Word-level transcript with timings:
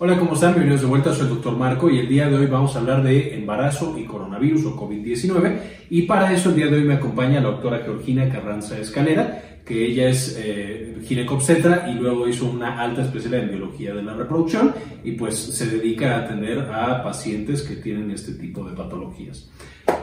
Hola, 0.00 0.16
¿cómo 0.16 0.34
están? 0.34 0.52
Bienvenidos 0.52 0.82
de 0.82 0.86
vuelta, 0.86 1.12
soy 1.12 1.22
el 1.22 1.30
doctor 1.30 1.56
Marco 1.56 1.90
y 1.90 1.98
el 1.98 2.08
día 2.08 2.28
de 2.28 2.36
hoy 2.36 2.46
vamos 2.46 2.76
a 2.76 2.78
hablar 2.78 3.02
de 3.02 3.34
embarazo 3.34 3.98
y 3.98 4.04
coronavirus 4.04 4.66
o 4.66 4.76
COVID-19 4.76 5.58
y 5.90 6.02
para 6.02 6.32
eso 6.32 6.50
el 6.50 6.54
día 6.54 6.66
de 6.68 6.76
hoy 6.76 6.84
me 6.84 6.94
acompaña 6.94 7.40
la 7.40 7.48
doctora 7.48 7.80
Georgina 7.84 8.28
Carranza 8.28 8.78
Escalera, 8.78 9.60
que 9.64 9.86
ella 9.86 10.08
es 10.08 10.36
eh, 10.38 10.98
ginecobstetra 11.02 11.90
y 11.90 11.94
luego 11.94 12.28
hizo 12.28 12.48
una 12.48 12.80
alta 12.80 13.02
especialidad 13.02 13.42
en 13.42 13.50
biología 13.50 13.92
de 13.92 14.04
la 14.04 14.14
reproducción 14.14 14.72
y 15.02 15.12
pues 15.12 15.36
se 15.36 15.66
dedica 15.66 16.14
a 16.14 16.18
atender 16.26 16.60
a 16.60 17.02
pacientes 17.02 17.62
que 17.62 17.74
tienen 17.74 18.12
este 18.12 18.34
tipo 18.34 18.62
de 18.62 18.76
patologías. 18.76 19.50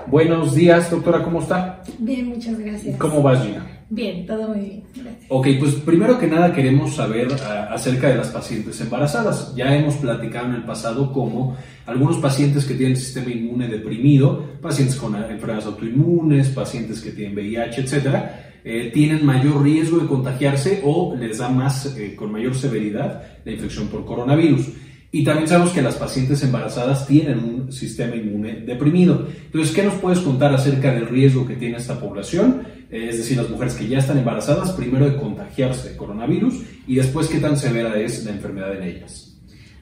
Buenos 0.07 0.54
días, 0.54 0.91
doctora, 0.91 1.23
¿cómo 1.23 1.39
está? 1.39 1.82
Bien, 2.00 2.27
muchas 2.27 2.59
gracias. 2.59 2.98
¿Cómo 2.98 3.21
vas, 3.21 3.41
Gina? 3.41 3.75
Bien, 3.89 4.25
todo 4.25 4.49
muy 4.49 4.59
bien. 4.59 4.83
Gracias. 4.95 5.25
Ok, 5.29 5.47
pues 5.59 5.75
primero 5.75 6.18
que 6.18 6.27
nada 6.27 6.54
queremos 6.54 6.95
saber 6.95 7.27
uh, 7.27 7.73
acerca 7.73 8.10
de 8.10 8.15
las 8.18 8.29
pacientes 8.29 8.82
embarazadas. 8.82 9.54
Ya 9.55 9.75
hemos 9.75 9.96
platicado 9.96 10.47
en 10.47 10.55
el 10.55 10.64
pasado 10.64 11.14
cómo 11.14 11.55
algunos 11.86 12.18
pacientes 12.18 12.65
que 12.65 12.74
tienen 12.74 12.97
sistema 12.97 13.32
inmune 13.32 13.68
deprimido, 13.68 14.57
pacientes 14.61 14.96
con 14.96 15.15
enfermedades 15.15 15.65
autoinmunes, 15.65 16.50
pacientes 16.50 17.00
que 17.00 17.11
tienen 17.11 17.36
VIH, 17.36 17.82
etcétera, 17.82 18.54
eh, 18.63 18.89
tienen 18.91 19.24
mayor 19.24 19.61
riesgo 19.61 19.99
de 19.99 20.07
contagiarse 20.07 20.82
o 20.83 21.15
les 21.15 21.38
da 21.38 21.49
más, 21.49 21.96
eh, 21.96 22.15
con 22.15 22.32
mayor 22.32 22.55
severidad, 22.55 23.21
la 23.46 23.52
infección 23.52 23.88
por 23.89 24.04
coronavirus. 24.04 24.68
Y 25.11 25.24
también 25.24 25.47
sabemos 25.47 25.71
que 25.71 25.83
las 25.83 25.96
pacientes 25.96 26.43
embarazadas 26.43 27.05
tienen 27.07 27.38
un 27.38 27.71
sistema 27.71 28.15
inmune 28.15 28.61
deprimido. 28.65 29.27
Entonces, 29.46 29.74
¿qué 29.74 29.83
nos 29.83 29.93
puedes 29.93 30.19
contar 30.19 30.54
acerca 30.54 30.91
del 30.91 31.07
riesgo 31.07 31.46
que 31.46 31.55
tiene 31.55 31.77
esta 31.77 31.99
población? 31.99 32.63
Eh, 32.89 33.08
es 33.09 33.17
decir, 33.17 33.38
las 33.38 33.50
mujeres 33.50 33.73
que 33.75 33.88
ya 33.88 34.00
están 34.00 34.17
embarazadas, 34.17 34.72
primero 34.73 35.09
de 35.09 35.17
contagiarse 35.17 35.89
de 35.89 35.98
coronavirus 35.98 36.64
y 36.88 36.95
después 36.95 37.28
qué 37.28 37.39
tan 37.39 37.58
severa 37.58 38.00
es 38.00 38.23
la 38.25 38.31
enfermedad 38.31 38.75
en 38.75 38.84
ellas. 38.84 39.38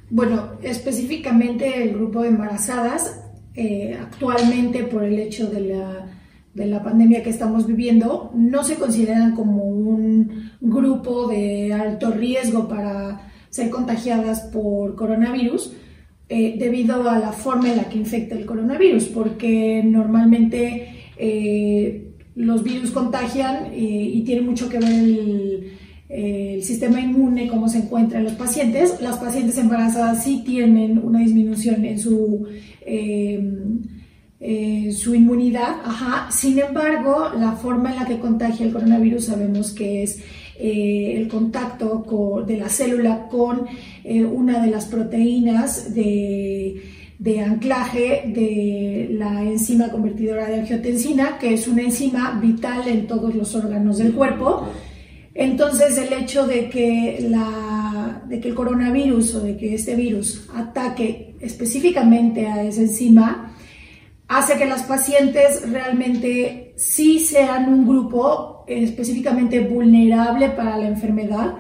Bueno, 0.09 0.53
específicamente 0.61 1.83
el 1.83 1.93
grupo 1.93 2.21
de 2.21 2.29
embarazadas, 2.29 3.19
eh, 3.55 3.97
actualmente 3.99 4.83
por 4.83 5.03
el 5.03 5.19
hecho 5.19 5.47
de 5.47 5.61
la, 5.61 6.07
de 6.53 6.65
la 6.65 6.83
pandemia 6.83 7.23
que 7.23 7.29
estamos 7.29 7.65
viviendo, 7.67 8.31
no 8.35 8.63
se 8.63 8.75
consideran 8.75 9.35
como 9.35 9.63
un 9.63 10.51
grupo 10.61 11.27
de 11.27 11.73
alto 11.73 12.11
riesgo 12.11 12.67
para 12.67 13.31
ser 13.49 13.69
contagiadas 13.69 14.41
por 14.41 14.95
coronavirus 14.95 15.73
eh, 16.29 16.55
debido 16.57 17.09
a 17.09 17.19
la 17.19 17.31
forma 17.31 17.69
en 17.69 17.77
la 17.77 17.89
que 17.89 17.97
infecta 17.97 18.35
el 18.35 18.45
coronavirus, 18.45 19.05
porque 19.05 19.83
normalmente 19.83 21.11
los 22.35 22.63
virus 22.63 22.91
contagian 22.91 23.67
eh, 23.73 24.11
y 24.13 24.21
tiene 24.23 24.41
mucho 24.41 24.69
que 24.69 24.79
ver 24.79 24.91
el, 24.91 25.73
sistema 26.61 27.01
inmune, 27.01 27.47
cómo 27.47 27.67
se 27.67 27.79
encuentra 27.79 28.19
en 28.19 28.25
los 28.25 28.33
pacientes. 28.33 29.01
Las 29.01 29.17
pacientes 29.17 29.57
embarazadas 29.57 30.23
sí 30.23 30.43
tienen 30.45 30.99
una 31.03 31.19
disminución 31.19 31.83
en 31.85 31.99
su... 31.99 32.47
su 34.91 35.15
inmunidad, 35.15 35.77
ajá. 35.83 36.29
Sin 36.31 36.59
embargo, 36.59 37.31
la 37.35 37.53
forma 37.53 37.91
en 37.91 37.95
la 37.95 38.05
que 38.05 38.19
contagia 38.19 38.63
el 38.63 38.73
coronavirus 38.73 39.25
sabemos 39.25 39.71
que 39.71 40.03
es 40.03 40.19
eh, 40.55 41.15
el 41.17 41.27
contacto 41.27 42.43
de 42.45 42.57
la 42.57 42.69
célula 42.69 43.27
con 43.27 43.65
eh, 44.03 44.23
una 44.23 44.63
de 44.63 44.69
las 44.69 44.85
proteínas 44.85 45.95
de, 45.95 47.02
de, 47.23 47.39
anclaje 47.39 48.25
de 48.27 49.07
la 49.11 49.43
enzima 49.43 49.89
convertidora 49.89 50.45
de 50.47 50.59
angiotensina, 50.59 51.37
que 51.39 51.53
es 51.53 51.69
una 51.69 51.83
enzima 51.83 52.37
vital 52.41 52.85
en 52.87 53.07
todos 53.07 53.33
los 53.33 53.55
órganos 53.55 53.97
del 53.97 54.11
cuerpo. 54.11 54.67
Entonces, 55.33 55.97
el 55.97 56.11
hecho 56.11 56.45
de 56.45 56.69
que, 56.69 57.25
la, 57.29 58.23
de 58.27 58.41
que 58.41 58.49
el 58.49 58.55
coronavirus 58.55 59.35
o 59.35 59.39
de 59.39 59.55
que 59.55 59.73
este 59.73 59.95
virus 59.95 60.49
ataque 60.53 61.35
específicamente 61.39 62.45
a 62.45 62.61
esa 62.61 62.81
enzima, 62.81 63.55
hace 64.27 64.57
que 64.57 64.65
las 64.65 64.83
pacientes 64.83 65.69
realmente 65.69 66.73
sí 66.75 67.19
sean 67.19 67.71
un 67.73 67.87
grupo 67.87 68.65
específicamente 68.67 69.61
vulnerable 69.61 70.49
para 70.49 70.77
la 70.77 70.87
enfermedad. 70.87 71.55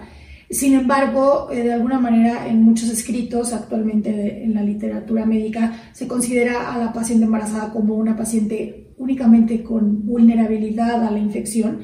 Sin 0.53 0.75
embargo, 0.75 1.49
eh, 1.51 1.63
de 1.63 1.73
alguna 1.73 1.99
manera 1.99 2.47
en 2.47 2.61
muchos 2.61 2.89
escritos 2.89 3.53
actualmente 3.53 4.43
en 4.43 4.53
la 4.53 4.61
literatura 4.61 5.25
médica 5.25 5.73
se 5.93 6.07
considera 6.07 6.73
a 6.73 6.77
la 6.77 6.93
paciente 6.93 7.25
embarazada 7.25 7.71
como 7.73 7.95
una 7.95 8.15
paciente 8.15 8.93
únicamente 8.97 9.63
con 9.63 10.05
vulnerabilidad 10.05 11.05
a 11.05 11.11
la 11.11 11.19
infección. 11.19 11.81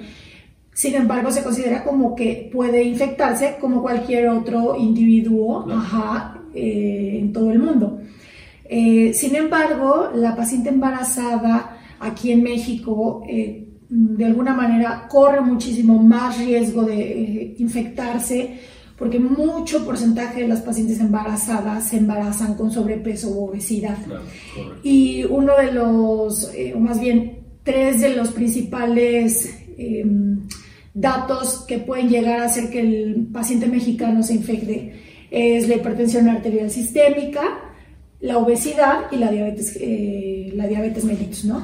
Sin 0.73 0.95
embargo, 0.95 1.31
se 1.31 1.43
considera 1.43 1.83
como 1.83 2.15
que 2.15 2.49
puede 2.53 2.83
infectarse 2.83 3.57
como 3.59 3.81
cualquier 3.81 4.29
otro 4.29 4.77
individuo 4.77 5.69
ajá, 5.69 6.41
eh, 6.53 7.17
en 7.19 7.33
todo 7.33 7.51
el 7.51 7.59
mundo. 7.59 7.99
Eh, 8.65 9.13
sin 9.13 9.35
embargo, 9.35 10.11
la 10.13 10.35
paciente 10.35 10.69
embarazada 10.69 11.75
aquí 11.99 12.31
en 12.31 12.43
México 12.43 13.23
eh, 13.27 13.67
de 13.89 14.25
alguna 14.25 14.53
manera 14.53 15.07
corre 15.09 15.41
muchísimo 15.41 16.01
más 16.01 16.37
riesgo 16.37 16.83
de 16.83 17.01
eh, 17.01 17.55
infectarse 17.57 18.59
porque 18.97 19.17
mucho 19.17 19.85
porcentaje 19.85 20.41
de 20.41 20.47
las 20.47 20.61
pacientes 20.61 20.99
embarazadas 20.99 21.87
se 21.87 21.97
embarazan 21.97 22.55
con 22.55 22.69
sobrepeso 22.69 23.29
u 23.29 23.45
obesidad. 23.45 23.97
y 24.83 25.23
uno 25.23 25.55
de 25.55 25.71
los, 25.71 26.51
o 26.75 26.79
más 26.79 26.99
bien 26.99 27.39
tres 27.63 28.01
de 28.01 28.15
los 28.15 28.29
principales 28.29 29.57
em, 29.77 30.41
datos 30.93 31.65
que 31.67 31.79
pueden 31.79 32.09
llegar 32.09 32.41
a 32.41 32.45
hacer 32.45 32.69
que 32.69 32.81
el 32.81 33.27
paciente 33.31 33.67
mexicano 33.67 34.21
se 34.21 34.33
infecte 34.33 34.93
es 35.31 35.67
la 35.69 35.75
hipertensión 35.75 36.27
arterial 36.27 36.69
sistémica, 36.71 37.41
la 38.19 38.37
obesidad 38.37 39.03
y 39.11 39.17
la 39.17 39.31
diabetes, 39.31 39.77
eh, 39.79 40.51
la 40.55 40.67
diabetes 40.67 41.03
mellitus, 41.05 41.45
¿no? 41.45 41.63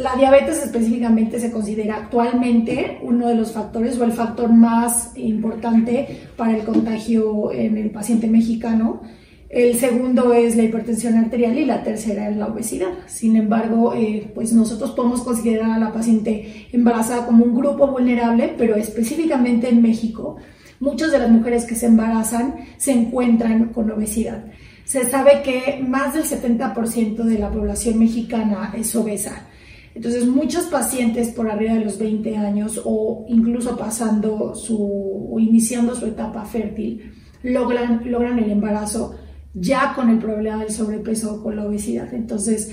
La 0.00 0.16
diabetes 0.16 0.62
específicamente 0.64 1.38
se 1.38 1.52
considera 1.52 1.96
actualmente 1.96 3.00
uno 3.02 3.28
de 3.28 3.34
los 3.34 3.52
factores 3.52 3.98
o 3.98 4.04
el 4.04 4.12
factor 4.12 4.50
más 4.50 5.12
importante 5.14 6.22
para 6.38 6.56
el 6.56 6.64
contagio 6.64 7.52
en 7.52 7.76
el 7.76 7.90
paciente 7.90 8.26
mexicano. 8.26 9.02
El 9.50 9.78
segundo 9.78 10.32
es 10.32 10.56
la 10.56 10.62
hipertensión 10.62 11.18
arterial 11.18 11.58
y 11.58 11.66
la 11.66 11.82
tercera 11.82 12.30
es 12.30 12.36
la 12.38 12.46
obesidad. 12.46 12.88
Sin 13.08 13.36
embargo, 13.36 13.92
eh, 13.94 14.30
pues 14.34 14.54
nosotros 14.54 14.92
podemos 14.92 15.20
considerar 15.20 15.72
a 15.72 15.78
la 15.78 15.92
paciente 15.92 16.68
embarazada 16.72 17.26
como 17.26 17.44
un 17.44 17.54
grupo 17.54 17.86
vulnerable, 17.88 18.54
pero 18.56 18.76
específicamente 18.76 19.68
en 19.68 19.82
México, 19.82 20.38
muchas 20.78 21.12
de 21.12 21.18
las 21.18 21.28
mujeres 21.28 21.66
que 21.66 21.74
se 21.74 21.84
embarazan 21.84 22.54
se 22.78 22.92
encuentran 22.92 23.66
con 23.66 23.90
obesidad 23.90 24.46
se 24.82 25.08
sabe 25.08 25.42
que 25.44 25.80
más 25.86 26.14
del 26.14 26.24
70% 26.24 27.22
de 27.22 27.38
la 27.38 27.48
población 27.48 27.96
mexicana 28.00 28.74
es 28.76 28.96
obesa. 28.96 29.46
Entonces, 29.94 30.26
muchos 30.26 30.64
pacientes 30.66 31.28
por 31.28 31.50
arriba 31.50 31.74
de 31.74 31.84
los 31.84 31.98
20 31.98 32.36
años 32.36 32.80
o 32.84 33.24
incluso 33.28 33.76
pasando 33.76 34.54
su 34.54 35.28
o 35.30 35.38
iniciando 35.40 35.94
su 35.94 36.06
etapa 36.06 36.44
fértil 36.44 37.12
logran, 37.42 38.02
logran 38.10 38.38
el 38.38 38.50
embarazo 38.50 39.16
ya 39.52 39.94
con 39.94 40.10
el 40.10 40.18
problema 40.18 40.58
del 40.58 40.70
sobrepeso 40.72 41.34
o 41.34 41.42
con 41.42 41.56
la 41.56 41.66
obesidad. 41.66 42.12
Entonces, 42.14 42.72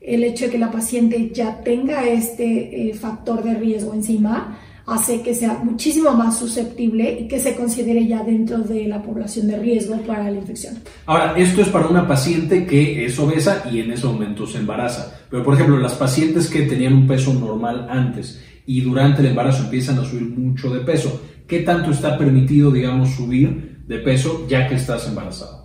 el 0.00 0.24
hecho 0.24 0.46
de 0.46 0.52
que 0.52 0.58
la 0.58 0.70
paciente 0.70 1.30
ya 1.32 1.60
tenga 1.62 2.06
este 2.08 2.90
eh, 2.90 2.94
factor 2.94 3.42
de 3.42 3.54
riesgo 3.54 3.94
encima 3.94 4.58
hace 4.86 5.22
que 5.22 5.34
sea 5.34 5.60
muchísimo 5.62 6.12
más 6.12 6.38
susceptible 6.38 7.20
y 7.20 7.28
que 7.28 7.38
se 7.38 7.54
considere 7.54 8.06
ya 8.06 8.22
dentro 8.22 8.58
de 8.58 8.86
la 8.86 9.02
población 9.02 9.46
de 9.46 9.58
riesgo 9.58 9.96
para 10.02 10.30
la 10.30 10.36
infección. 10.36 10.78
Ahora, 11.06 11.34
esto 11.36 11.62
es 11.62 11.68
para 11.68 11.86
una 11.86 12.06
paciente 12.06 12.66
que 12.66 13.04
es 13.04 13.18
obesa 13.18 13.64
y 13.70 13.80
en 13.80 13.92
ese 13.92 14.06
momento 14.06 14.46
se 14.46 14.58
embaraza. 14.58 15.20
Pero, 15.30 15.44
por 15.44 15.54
ejemplo, 15.54 15.78
las 15.78 15.94
pacientes 15.94 16.48
que 16.48 16.62
tenían 16.62 16.94
un 16.94 17.06
peso 17.06 17.32
normal 17.32 17.86
antes 17.88 18.42
y 18.66 18.80
durante 18.80 19.20
el 19.20 19.28
embarazo 19.28 19.64
empiezan 19.64 19.98
a 19.98 20.04
subir 20.04 20.22
mucho 20.22 20.72
de 20.72 20.80
peso, 20.80 21.22
¿qué 21.46 21.60
tanto 21.60 21.90
está 21.90 22.18
permitido, 22.18 22.70
digamos, 22.70 23.10
subir 23.10 23.82
de 23.86 23.98
peso 23.98 24.46
ya 24.48 24.68
que 24.68 24.76
estás 24.76 25.06
embarazada? 25.08 25.62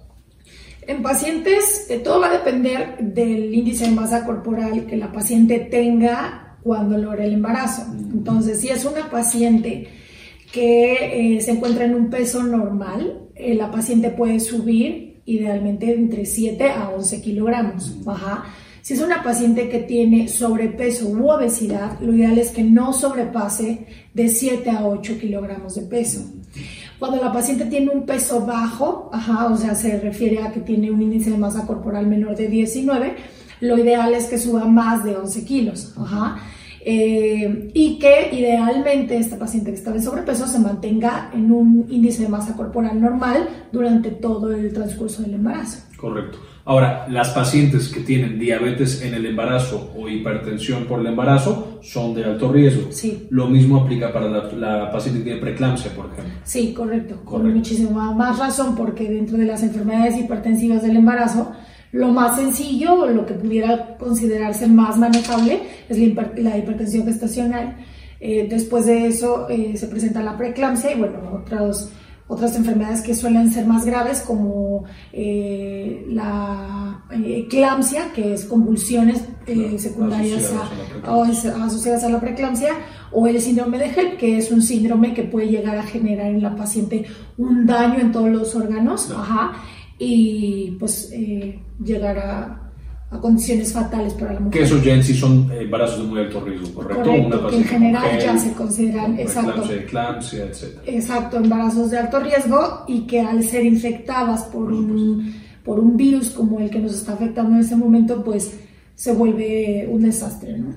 En 0.88 1.02
pacientes, 1.02 1.88
eh, 1.90 2.00
todo 2.00 2.22
va 2.22 2.30
a 2.30 2.38
depender 2.38 2.98
del 3.00 3.54
índice 3.54 3.86
de 3.86 3.92
masa 3.92 4.26
corporal 4.26 4.86
que 4.86 4.96
la 4.96 5.12
paciente 5.12 5.60
tenga 5.60 6.47
cuando 6.68 6.98
logra 6.98 7.24
el 7.24 7.34
embarazo. 7.34 7.84
Entonces, 7.96 8.60
si 8.60 8.68
es 8.68 8.84
una 8.84 9.10
paciente 9.10 9.88
que 10.52 11.38
eh, 11.38 11.42
se 11.42 11.52
encuentra 11.52 11.86
en 11.86 11.96
un 11.96 12.10
peso 12.10 12.44
normal, 12.44 13.30
eh, 13.36 13.56
la 13.56 13.72
paciente 13.72 14.10
puede 14.10 14.42
subir 14.42 15.22
idealmente 15.26 15.94
entre 15.94 16.26
7 16.26 16.70
a 16.70 16.90
11 16.90 17.22
kilogramos. 17.22 17.96
Ajá. 18.06 18.46
Si 18.82 18.94
es 18.94 19.02
una 19.02 19.24
paciente 19.24 19.70
que 19.70 19.80
tiene 19.80 20.28
sobrepeso 20.28 21.08
u 21.08 21.30
obesidad, 21.30 22.00
lo 22.02 22.14
ideal 22.14 22.38
es 22.38 22.52
que 22.52 22.64
no 22.64 22.94
sobrepase 22.94 23.86
de 24.14 24.28
7 24.28 24.70
a 24.70 24.86
8 24.88 25.18
kilogramos 25.20 25.76
de 25.76 25.84
peso. 25.84 26.22
Cuando 27.00 27.22
la 27.24 27.32
paciente 27.32 27.66
tiene 27.66 27.92
un 27.92 28.06
peso 28.06 28.46
bajo, 28.46 29.10
ajá, 29.14 29.48
o 29.48 29.58
sea, 29.58 29.74
se 29.76 30.00
refiere 30.00 30.42
a 30.42 30.52
que 30.52 30.62
tiene 30.62 30.92
un 30.92 31.02
índice 31.02 31.30
de 31.30 31.38
masa 31.38 31.66
corporal 31.66 32.08
menor 32.08 32.36
de 32.36 32.48
19, 32.48 33.16
lo 33.62 33.78
ideal 33.78 34.14
es 34.14 34.26
que 34.26 34.38
suba 34.38 34.66
más 34.66 35.04
de 35.04 35.16
11 35.16 35.46
kilos. 35.46 35.94
Ajá. 35.98 36.38
Eh, 36.90 37.70
y 37.74 38.00
que 38.00 38.30
idealmente 38.32 39.18
esta 39.18 39.38
paciente 39.38 39.72
que 39.72 39.76
está 39.76 39.92
de 39.92 40.02
sobrepeso 40.02 40.48
se 40.48 40.58
mantenga 40.58 41.30
en 41.34 41.52
un 41.52 41.86
índice 41.90 42.24
de 42.24 42.30
masa 42.30 42.56
corporal 42.56 43.02
normal 43.02 43.50
durante 43.74 44.10
todo 44.12 44.54
el 44.54 44.72
transcurso 44.72 45.22
del 45.22 45.34
embarazo. 45.34 45.80
Correcto. 45.98 46.38
Ahora, 46.64 47.06
las 47.10 47.32
pacientes 47.32 47.90
que 47.90 48.00
tienen 48.00 48.40
diabetes 48.40 49.02
en 49.02 49.14
el 49.14 49.26
embarazo 49.26 49.94
o 49.98 50.08
hipertensión 50.08 50.86
por 50.86 51.02
el 51.02 51.08
embarazo 51.08 51.80
son 51.82 52.14
de 52.16 52.24
alto 52.24 52.54
riesgo. 52.54 52.90
Sí. 52.90 53.28
Lo 53.32 53.48
mismo 53.48 53.84
aplica 53.84 54.14
para 54.14 54.30
la, 54.30 54.90
paciente 54.90 55.20
que 55.20 55.26
tiene 55.26 55.42
preeclampsia, 55.42 55.92
por 55.92 56.06
ejemplo. 56.06 56.36
Sí, 56.46 56.74
correcto. 56.74 57.20
Con 57.26 57.54
muchísima 57.54 58.14
más 58.14 58.40
razón 58.40 58.76
porque 58.78 59.10
dentro 59.10 59.38
de 59.38 59.44
las 59.44 59.62
enfermedades 59.62 60.18
hipertensivas 60.18 60.84
del 60.84 60.96
embarazo, 60.96 61.52
lo 61.92 62.10
más 62.10 62.38
sencillo, 62.38 63.08
lo 63.08 63.26
que 63.26 63.34
pudiera 63.34 63.98
considerarse 63.98 64.68
más 64.68 64.98
manejable, 64.98 65.62
es 65.90 65.98
la, 65.98 66.58
hipertensión 66.58 67.06
gestacional. 67.06 67.78
Eh, 68.20 68.48
después 68.50 68.86
de 68.86 69.08
eso 69.08 69.48
eh, 69.50 69.78
se 69.78 69.88
presenta 69.88 70.22
la 70.24 70.38
preeclampsia 70.38 70.92
y 70.92 71.00
bueno, 71.00 71.20
otros 71.44 71.92
otras 72.28 72.56
enfermedades 72.56 73.02
que 73.02 73.16
suelen 73.16 73.52
ser 73.52 73.66
más 73.66 73.86
graves 73.86 74.22
como 74.22 74.84
eh, 75.14 76.06
la 76.10 77.04
eclampsia, 77.24 78.12
que 78.14 78.34
es 78.34 78.46
convulsiones 78.46 79.24
eh, 79.46 79.80
secundarias 79.80 80.52
asociadas 81.06 82.04
a, 82.04 82.10
la 82.10 82.20
preeclampsia, 82.20 82.74
o 83.12 83.28
el 83.28 83.40
síndrome 83.40 83.78
de 83.78 83.86
HELP, 83.86 84.18
que 84.18 84.38
es 84.38 84.52
un 84.52 84.62
síndrome 84.62 85.14
que 85.14 85.24
puede 85.24 85.48
llegar 85.48 85.78
a 85.78 85.84
generar 85.84 86.28
en 86.28 86.44
la 86.44 86.56
paciente 86.56 87.06
un 87.38 87.66
daño 87.66 88.00
en 88.00 88.12
todos 88.12 88.30
los 88.30 88.54
órganos 88.56 89.10
y 89.98 90.72
pues 90.80 91.12
llegar 91.80 92.18
a 92.18 92.68
a 93.10 93.20
condiciones 93.20 93.72
fatales 93.72 94.14
para 94.14 94.34
la 94.34 94.40
mujer. 94.42 94.60
Que 94.60 94.66
esos 94.66 94.84
ya 94.84 94.94
en 94.94 95.04
sí 95.04 95.14
son 95.14 95.50
embarazos 95.52 96.00
de 96.00 96.04
muy 96.04 96.20
alto 96.20 96.42
riesgo, 96.42 96.74
¿correcto? 96.74 97.04
Correcto, 97.04 97.48
que 97.48 97.56
en 97.56 97.64
general 97.64 98.20
ya 98.20 98.38
se 98.38 98.54
consideran, 98.54 99.18
exacto, 99.18 99.72
eclampsia, 99.72 100.46
etc. 100.46 100.80
Exacto, 100.86 101.38
embarazos 101.38 101.90
de 101.92 102.00
alto 102.00 102.20
riesgo 102.20 102.84
y 102.88 103.08
que 103.08 103.22
al 103.22 103.44
ser 103.44 103.66
infectadas 103.66 104.44
por 104.44 104.74
un, 104.74 105.34
por 105.64 105.80
un 105.80 105.96
virus 105.96 106.32
como 106.32 106.60
el 106.60 106.70
que 106.70 106.80
nos 106.80 106.96
está 106.96 107.14
afectando 107.14 107.56
en 107.56 107.62
este 107.62 107.78
momento, 107.78 108.24
pues 108.24 108.60
se 108.94 109.14
vuelve 109.14 109.88
un 109.90 110.02
desastre, 110.02 110.58
¿no? 110.58 110.76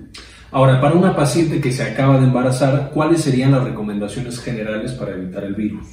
Ahora, 0.52 0.81
para 0.81 0.94
una 0.94 1.14
paciente 1.14 1.61
que 1.61 1.72
se 1.72 1.82
acaba 1.82 2.19
de 2.19 2.26
embarazar, 2.26 2.90
¿cuáles 2.93 3.22
serían 3.22 3.52
las 3.52 3.64
recomendaciones 3.64 4.38
generales 4.40 4.93
para 4.93 5.12
evitar 5.12 5.44
el 5.44 5.55
virus? 5.55 5.87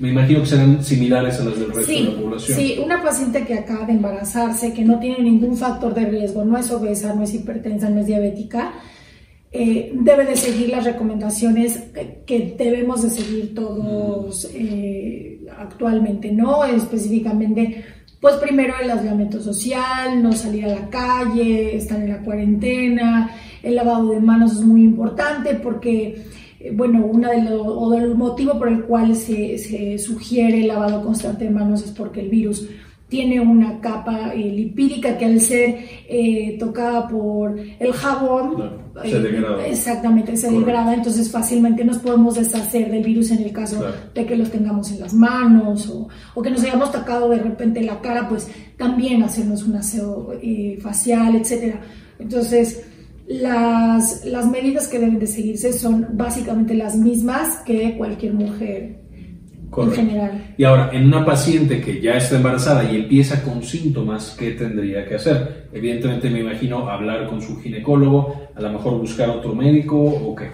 Me 0.00 0.08
imagino 0.08 0.40
que 0.40 0.46
serán 0.46 0.82
similares 0.82 1.38
a 1.40 1.44
las 1.44 1.58
del 1.58 1.72
resto 1.74 1.92
de 1.92 2.02
la 2.04 2.16
población. 2.16 2.58
Sí, 2.58 2.80
una 2.82 3.02
paciente 3.02 3.44
que 3.44 3.52
acaba 3.52 3.84
de 3.84 3.92
embarazarse, 3.92 4.72
que 4.72 4.82
no 4.82 4.98
tiene 4.98 5.22
ningún 5.22 5.58
factor 5.58 5.92
de 5.92 6.06
riesgo, 6.06 6.42
no 6.42 6.56
es 6.56 6.70
obesa, 6.70 7.14
no 7.14 7.22
es 7.22 7.34
hipertensa, 7.34 7.90
no 7.90 8.00
es 8.00 8.06
diabética, 8.06 8.72
eh, 9.52 9.92
debe 9.94 10.24
de 10.24 10.36
seguir 10.36 10.70
las 10.70 10.84
recomendaciones 10.84 11.82
que 12.24 12.54
debemos 12.56 13.02
de 13.02 13.10
seguir 13.10 13.54
todos 13.54 14.48
eh, 14.54 15.40
actualmente, 15.58 16.32
¿no? 16.32 16.64
Específicamente, 16.64 17.84
pues 18.20 18.36
primero 18.36 18.74
el 18.82 18.90
aislamiento 18.90 19.38
social, 19.38 20.22
no 20.22 20.32
salir 20.32 20.64
a 20.64 20.68
la 20.68 20.88
calle, 20.88 21.76
estar 21.76 22.00
en 22.00 22.08
la 22.08 22.22
cuarentena, 22.22 23.32
el 23.62 23.74
lavado 23.74 24.12
de 24.12 24.20
manos 24.20 24.52
es 24.52 24.60
muy 24.60 24.82
importante 24.82 25.56
porque 25.56 26.24
bueno, 26.72 27.04
una 27.06 27.30
de 27.30 27.42
los, 27.42 27.62
o 27.64 27.94
el 27.94 28.14
motivo 28.14 28.58
por 28.58 28.68
el 28.68 28.82
cual 28.84 29.16
se, 29.16 29.56
se, 29.58 29.98
sugiere 29.98 30.60
el 30.60 30.68
lavado 30.68 31.02
constante 31.02 31.44
de 31.44 31.50
manos 31.50 31.82
es 31.82 31.90
porque 31.90 32.20
el 32.20 32.28
virus 32.28 32.68
tiene 33.08 33.40
una 33.40 33.80
capa 33.80 34.32
eh, 34.34 34.38
lipídica 34.38 35.18
que 35.18 35.24
al 35.24 35.40
ser 35.40 35.78
eh, 36.08 36.56
tocada 36.60 37.08
por 37.08 37.58
el 37.58 37.92
jabón, 37.92 38.70
se 39.02 39.20
degrada. 39.20 39.66
exactamente, 39.66 40.36
se 40.36 40.50
degrada, 40.50 40.94
entonces 40.94 41.30
fácilmente 41.30 41.84
nos 41.84 41.98
podemos 41.98 42.36
deshacer 42.36 42.88
del 42.90 43.02
virus 43.02 43.32
en 43.32 43.42
el 43.42 43.52
caso 43.52 43.84
de 44.14 44.26
que 44.26 44.36
los 44.36 44.50
tengamos 44.50 44.92
en 44.92 45.00
las 45.00 45.12
manos 45.12 45.88
o, 45.88 46.08
o, 46.34 46.42
que 46.42 46.50
nos 46.50 46.62
hayamos 46.62 46.92
tocado 46.92 47.30
de 47.30 47.38
repente 47.38 47.82
la 47.82 48.00
cara, 48.00 48.28
pues 48.28 48.48
también 48.76 49.24
hacernos 49.24 49.64
un 49.64 49.76
aseo 49.76 50.32
facial, 50.80 51.34
etcétera. 51.34 51.80
Entonces, 52.20 52.84
las, 53.30 54.24
las 54.24 54.46
medidas 54.46 54.88
que 54.88 54.98
deben 54.98 55.20
de 55.20 55.26
seguirse 55.28 55.72
son 55.72 56.08
básicamente 56.14 56.74
las 56.74 56.96
mismas 56.96 57.60
que 57.64 57.96
cualquier 57.96 58.34
mujer 58.34 58.96
en 59.76 59.92
general. 59.92 60.54
Y 60.56 60.64
ahora, 60.64 60.90
en 60.92 61.06
una 61.06 61.24
paciente 61.24 61.80
que 61.80 62.00
ya 62.00 62.16
está 62.16 62.36
embarazada 62.36 62.90
y 62.90 62.96
empieza 62.96 63.40
con 63.44 63.62
síntomas, 63.62 64.34
¿qué 64.36 64.50
tendría 64.52 65.06
que 65.06 65.14
hacer? 65.14 65.68
Evidentemente 65.72 66.28
me 66.28 66.40
imagino 66.40 66.88
hablar 66.90 67.28
con 67.28 67.40
su 67.40 67.56
ginecólogo, 67.60 68.48
a 68.52 68.60
lo 68.60 68.72
mejor 68.72 68.98
buscar 68.98 69.30
otro 69.30 69.54
médico 69.54 69.96
o 69.96 70.34
qué. 70.34 70.50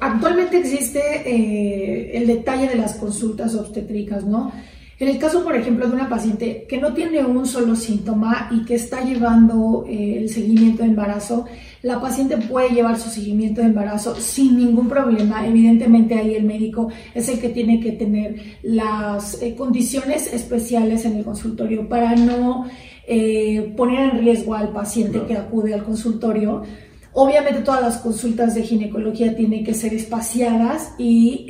Actualmente 0.00 0.58
existe 0.58 1.00
eh, 1.24 2.18
el 2.18 2.26
detalle 2.26 2.66
de 2.66 2.74
las 2.74 2.94
consultas 2.94 3.54
obstétricas, 3.54 4.24
¿no? 4.24 4.52
En 5.00 5.06
el 5.06 5.18
caso, 5.18 5.44
por 5.44 5.54
ejemplo, 5.54 5.86
de 5.86 5.94
una 5.94 6.08
paciente 6.08 6.66
que 6.68 6.76
no 6.76 6.92
tiene 6.92 7.24
un 7.24 7.46
solo 7.46 7.76
síntoma 7.76 8.48
y 8.50 8.64
que 8.64 8.74
está 8.74 9.04
llevando 9.04 9.84
eh, 9.88 10.18
el 10.18 10.28
seguimiento 10.28 10.82
de 10.82 10.88
embarazo, 10.88 11.44
la 11.82 12.00
paciente 12.00 12.36
puede 12.36 12.70
llevar 12.70 12.98
su 12.98 13.08
seguimiento 13.08 13.60
de 13.60 13.68
embarazo 13.68 14.16
sin 14.16 14.58
ningún 14.58 14.88
problema. 14.88 15.46
Evidentemente 15.46 16.16
ahí 16.16 16.34
el 16.34 16.42
médico 16.42 16.88
es 17.14 17.28
el 17.28 17.38
que 17.38 17.50
tiene 17.50 17.78
que 17.78 17.92
tener 17.92 18.58
las 18.62 19.40
eh, 19.40 19.54
condiciones 19.54 20.32
especiales 20.32 21.04
en 21.04 21.18
el 21.18 21.24
consultorio 21.24 21.88
para 21.88 22.16
no 22.16 22.66
eh, 23.06 23.72
poner 23.76 24.10
en 24.10 24.18
riesgo 24.18 24.56
al 24.56 24.70
paciente 24.70 25.22
que 25.28 25.36
acude 25.36 25.74
al 25.74 25.84
consultorio. 25.84 26.64
Obviamente 27.12 27.60
todas 27.60 27.82
las 27.82 27.98
consultas 27.98 28.56
de 28.56 28.64
ginecología 28.64 29.36
tienen 29.36 29.64
que 29.64 29.74
ser 29.74 29.94
espaciadas 29.94 30.92
y 30.98 31.46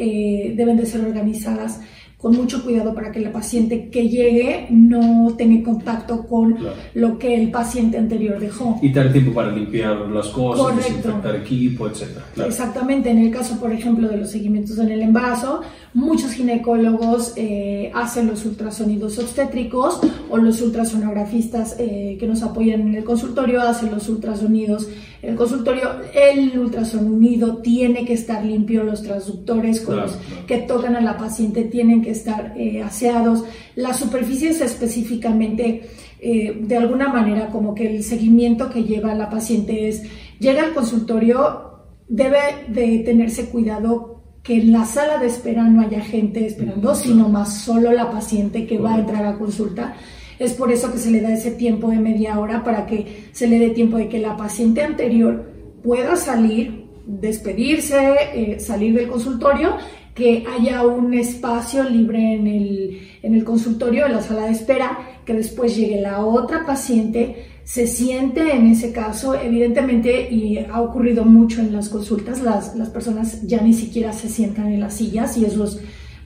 deben 0.55 0.77
de 0.77 0.87
ser 0.87 1.01
organizadas 1.03 1.81
con 2.19 2.35
mucho 2.35 2.65
cuidado 2.65 2.93
para 2.95 3.13
que 3.13 3.21
la 3.21 3.31
paciente 3.31 3.89
que 3.91 4.09
llegue 4.09 4.67
no 4.71 5.35
tenga 5.39 5.65
contacto 5.65 6.27
con 6.27 6.57
lo 6.95 7.17
que 7.17 7.41
el 7.41 7.51
paciente 7.53 7.97
anterior 7.97 8.41
dejó. 8.41 8.79
Y 8.83 8.93
tener 8.93 9.13
tiempo 9.13 9.33
para 9.33 9.53
limpiar 9.53 9.97
las 10.09 10.27
cosas, 10.29 10.77
desinfectar 10.77 11.37
equipo, 11.37 11.87
etc. 11.87 12.19
Exactamente, 12.45 13.11
en 13.11 13.19
el 13.19 13.31
caso, 13.31 13.61
por 13.61 13.73
ejemplo, 13.73 14.09
de 14.09 14.17
los 14.17 14.31
seguimientos 14.31 14.79
en 14.79 14.91
el 14.91 15.01
embarazo, 15.03 15.61
muchos 15.95 16.33
ginecólogos 16.33 17.35
eh, 17.37 17.93
hacen 17.95 18.27
los 18.27 18.45
ultrasonidos 18.45 19.19
obstétricos 19.21 20.01
o 20.29 20.39
los 20.39 20.61
ultrasonografistas 20.61 21.77
eh, 21.79 22.17
que 22.19 22.27
nos 22.27 22.43
apoyan 22.43 22.81
en 22.81 22.95
el 22.97 23.05
consultorio 23.05 23.63
hacen 23.63 23.93
los 23.93 24.09
ultrasonidos 24.09 24.89
en 25.23 25.31
el 25.31 25.37
consultorio. 25.37 25.91
El 26.15 26.59
ultrasonido 26.59 27.59
tiene 27.59 28.05
que 28.05 28.15
estar 28.15 28.45
limpio, 28.45 28.85
los 28.85 29.03
transductores 29.03 29.81
con 29.81 29.97
los 29.97 30.19
que 30.47 30.59
tocan 30.59 30.97
a 30.97 31.01
la 31.01 31.17
paciente 31.17 31.65
tienen 31.65 32.03
que 32.03 32.11
estar 32.11 32.55
eh, 32.57 32.83
aseados, 32.83 33.45
las 33.75 33.99
superficies 33.99 34.61
específicamente, 34.61 35.89
eh, 36.21 36.59
de 36.61 36.77
alguna 36.77 37.09
manera, 37.09 37.49
como 37.49 37.75
que 37.75 37.97
el 37.97 38.03
seguimiento 38.03 38.71
que 38.71 38.85
lleva 38.85 39.15
la 39.15 39.31
paciente 39.31 39.89
es, 39.89 40.03
llega 40.39 40.65
al 40.65 40.75
consultorio, 40.75 41.69
debe 42.09 42.39
de 42.69 43.01
tenerse 43.01 43.51
cuidado 43.51 44.19
que 44.43 44.55
en 44.55 44.73
la 44.73 44.85
sala 44.87 45.19
de 45.19 45.27
espera 45.27 45.65
no 45.65 45.83
haya 45.83 46.01
gente 46.01 46.47
esperando, 46.47 46.95
sino 46.95 47.29
más 47.29 47.59
solo 47.61 47.93
la 47.93 48.11
paciente 48.11 48.67
que 48.67 48.79
va 48.79 48.95
a 48.95 49.01
entrar 49.01 49.27
a 49.27 49.37
consulta. 49.37 49.95
Es 50.39 50.55
por 50.55 50.71
eso 50.71 50.93
que 50.93 50.99
se 50.99 51.11
le 51.11 51.21
da 51.21 51.33
ese 51.33 51.53
tiempo 51.53 51.91
de 51.91 51.99
media 51.99 52.39
hora 52.39 52.63
para 52.63 52.87
que 52.87 53.29
se 53.33 53.49
le 53.49 53.59
dé 53.59 53.71
tiempo 53.71 53.97
de 53.97 54.09
que 54.09 54.19
la 54.19 54.37
paciente 54.37 54.83
anterior 54.83 55.51
pueda 55.83 56.17
salir, 56.17 56.85
despedirse, 57.07 58.17
eh, 58.35 58.61
salir 58.61 58.95
del 58.95 59.09
consultorio 59.09 59.77
que 60.15 60.45
haya 60.53 60.85
un 60.85 61.15
espacio 61.15 61.85
libre 61.85 62.35
en 62.35 62.47
el, 62.49 63.01
en 63.23 63.35
el 63.35 63.45
consultorio, 63.45 64.07
en 64.07 64.15
la 64.15 64.21
sala 64.21 64.47
de 64.47 64.51
espera, 64.51 64.99
que 65.25 65.33
después 65.33 65.77
llegue 65.77 66.01
la 66.01 66.25
otra 66.25 66.67
paciente, 66.67 67.47
se 67.63 67.87
siente 67.87 68.53
en 68.53 68.67
ese 68.67 68.91
caso, 68.91 69.35
evidentemente, 69.35 70.29
y 70.29 70.59
ha 70.59 70.81
ocurrido 70.81 71.25
mucho 71.25 71.61
en 71.61 71.73
las 71.73 71.89
consultas, 71.89 72.43
las, 72.43 72.75
las 72.75 72.89
personas 72.89 73.47
ya 73.47 73.61
ni 73.61 73.73
siquiera 73.73 74.13
se 74.13 74.29
sientan 74.29 74.73
en 74.73 74.81
las 74.81 74.95
sillas 74.95 75.37
y 75.37 75.45
eso 75.45 75.65
es 75.65 75.79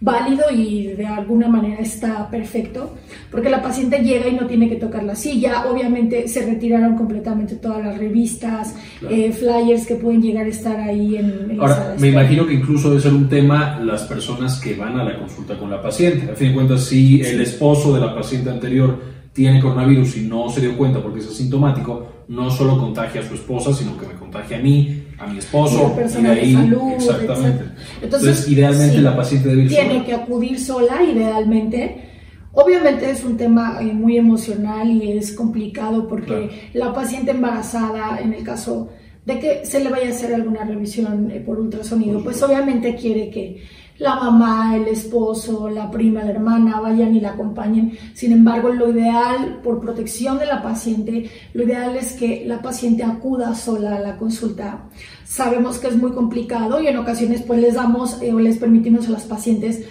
válido 0.03 0.43
y 0.51 0.89
de 0.89 1.07
alguna 1.07 1.49
manera 1.49 1.81
está 1.81 2.29
perfecto, 2.29 2.95
porque 3.31 3.49
la 3.49 3.63
paciente 3.63 4.03
llega 4.03 4.29
y 4.29 4.35
no 4.35 4.47
tiene 4.47 4.69
que 4.69 4.75
tocar 4.75 5.05
la 5.05 5.15
silla, 5.15 5.65
obviamente 5.71 6.27
se 6.27 6.45
retiraron 6.45 6.97
completamente 6.97 7.55
todas 7.55 7.85
las 7.85 7.97
revistas, 7.97 8.75
eh, 9.09 9.33
flyers 9.33 9.87
que 9.87 9.95
pueden 9.95 10.21
llegar 10.21 10.45
a 10.47 10.49
estar 10.49 10.79
ahí 10.81 11.17
en, 11.17 11.57
Ahora, 11.61 11.95
me 11.99 12.09
imagino 12.09 12.47
que 12.47 12.55
incluso 12.55 12.91
debe 12.91 13.01
ser 13.01 13.15
un 13.15 13.29
tema 13.29 13.79
las 13.81 14.03
personas 14.03 14.61
que 14.61 14.75
van 14.75 14.99
a 14.99 15.05
la 15.05 15.17
consulta 15.17 15.57
con 15.57 15.71
la 15.71 15.81
paciente, 15.81 16.31
a 16.31 16.35
fin 16.35 16.49
de 16.49 16.55
cuentas, 16.55 16.85
si 16.85 17.21
el 17.23 17.41
esposo 17.41 17.95
de 17.95 18.01
la 18.01 18.13
paciente 18.13 18.51
anterior 18.51 19.13
tiene 19.33 19.61
coronavirus 19.61 20.17
y 20.17 20.23
no 20.23 20.49
se 20.49 20.61
dio 20.61 20.77
cuenta 20.77 21.01
porque 21.01 21.21
es 21.21 21.29
asintomático, 21.29 22.25
no 22.29 22.51
solo 22.51 22.77
contagia 22.77 23.21
a 23.21 23.25
su 23.25 23.35
esposa, 23.35 23.73
sino 23.73 23.97
que 23.97 24.07
me 24.07 24.15
contagia 24.15 24.59
a 24.59 24.61
mí, 24.61 25.02
a 25.23 25.27
mi 25.27 25.39
esposo, 25.39 25.95
y, 26.19 26.23
de 26.23 26.29
ahí, 26.29 26.73
exactamente. 26.97 27.65
Entonces, 28.03 28.49
idealmente 28.49 28.99
la 28.99 29.17
paciente 29.17 29.49
debe 29.49 29.63
ir 29.63 29.69
Tiene 29.69 30.05
que 30.05 30.15
acudir 30.15 30.59
sola, 30.59 31.03
idealmente. 31.03 32.09
Obviamente 32.53 33.09
es 33.09 33.25
un 33.25 33.37
tema 33.37 33.79
eh, 33.81 33.85
muy 33.85 34.19
emocional 34.19 34.91
y 34.91 35.13
es 35.13 35.33
complicado 35.33 36.09
porque 36.09 36.71
la 36.75 36.93
paciente 36.93 37.31
embarazada, 37.31 38.19
en 38.21 38.35
el 38.35 38.43
caso 38.43 38.91
de 39.25 39.39
que 39.39 39.65
se 39.65 39.83
le 39.83 39.91
vaya 39.91 40.09
a 40.09 40.11
hacer 40.11 40.35
alguna 40.35 40.65
revisión 40.65 41.31
eh, 41.31 41.41
por 41.41 41.59
ultrasonido, 41.59 42.23
pues 42.23 42.43
obviamente 42.43 42.97
quiere 42.97 43.31
que 43.31 43.63
la 44.03 44.17
mamá, 44.17 44.77
el 44.77 44.89
esposo, 44.89 45.71
la 45.71 45.89
prima, 45.89 46.25
la 46.25 46.33
hermana 46.33 46.81
vayan 46.81 47.15
y 47.15 47.21
la 47.21 47.31
acompañen. 47.31 47.97
Sin 48.15 48.33
embargo, 48.33 48.69
lo 48.71 48.91
ideal, 48.91 49.61
por 49.63 49.81
protección 49.81 50.39
de 50.39 50.47
la 50.47 50.61
paciente, 50.61 51.31
lo 51.55 51.63
ideal 51.63 51.95
es 51.95 52.15
que 52.15 52.45
la 52.45 52.61
paciente 52.61 53.05
acuda 53.05 53.55
sola 53.55 53.97
a 53.97 54.01
la 54.01 54.17
consulta. 54.17 54.89
Sabemos 55.25 55.79
que 55.79 55.87
es 55.87 55.97
muy 55.97 56.11
complicado 56.11 56.81
y 56.81 56.89
en 56.89 56.97
ocasiones 56.97 57.43
pues 57.43 57.61
les 57.61 57.75
damos 57.75 58.21
eh, 58.21 58.33
o 58.33 58.41
les 58.41 58.59
permitimos 58.59 59.07
a 59.07 59.13
las 59.13 59.23
pacientes 59.23 59.85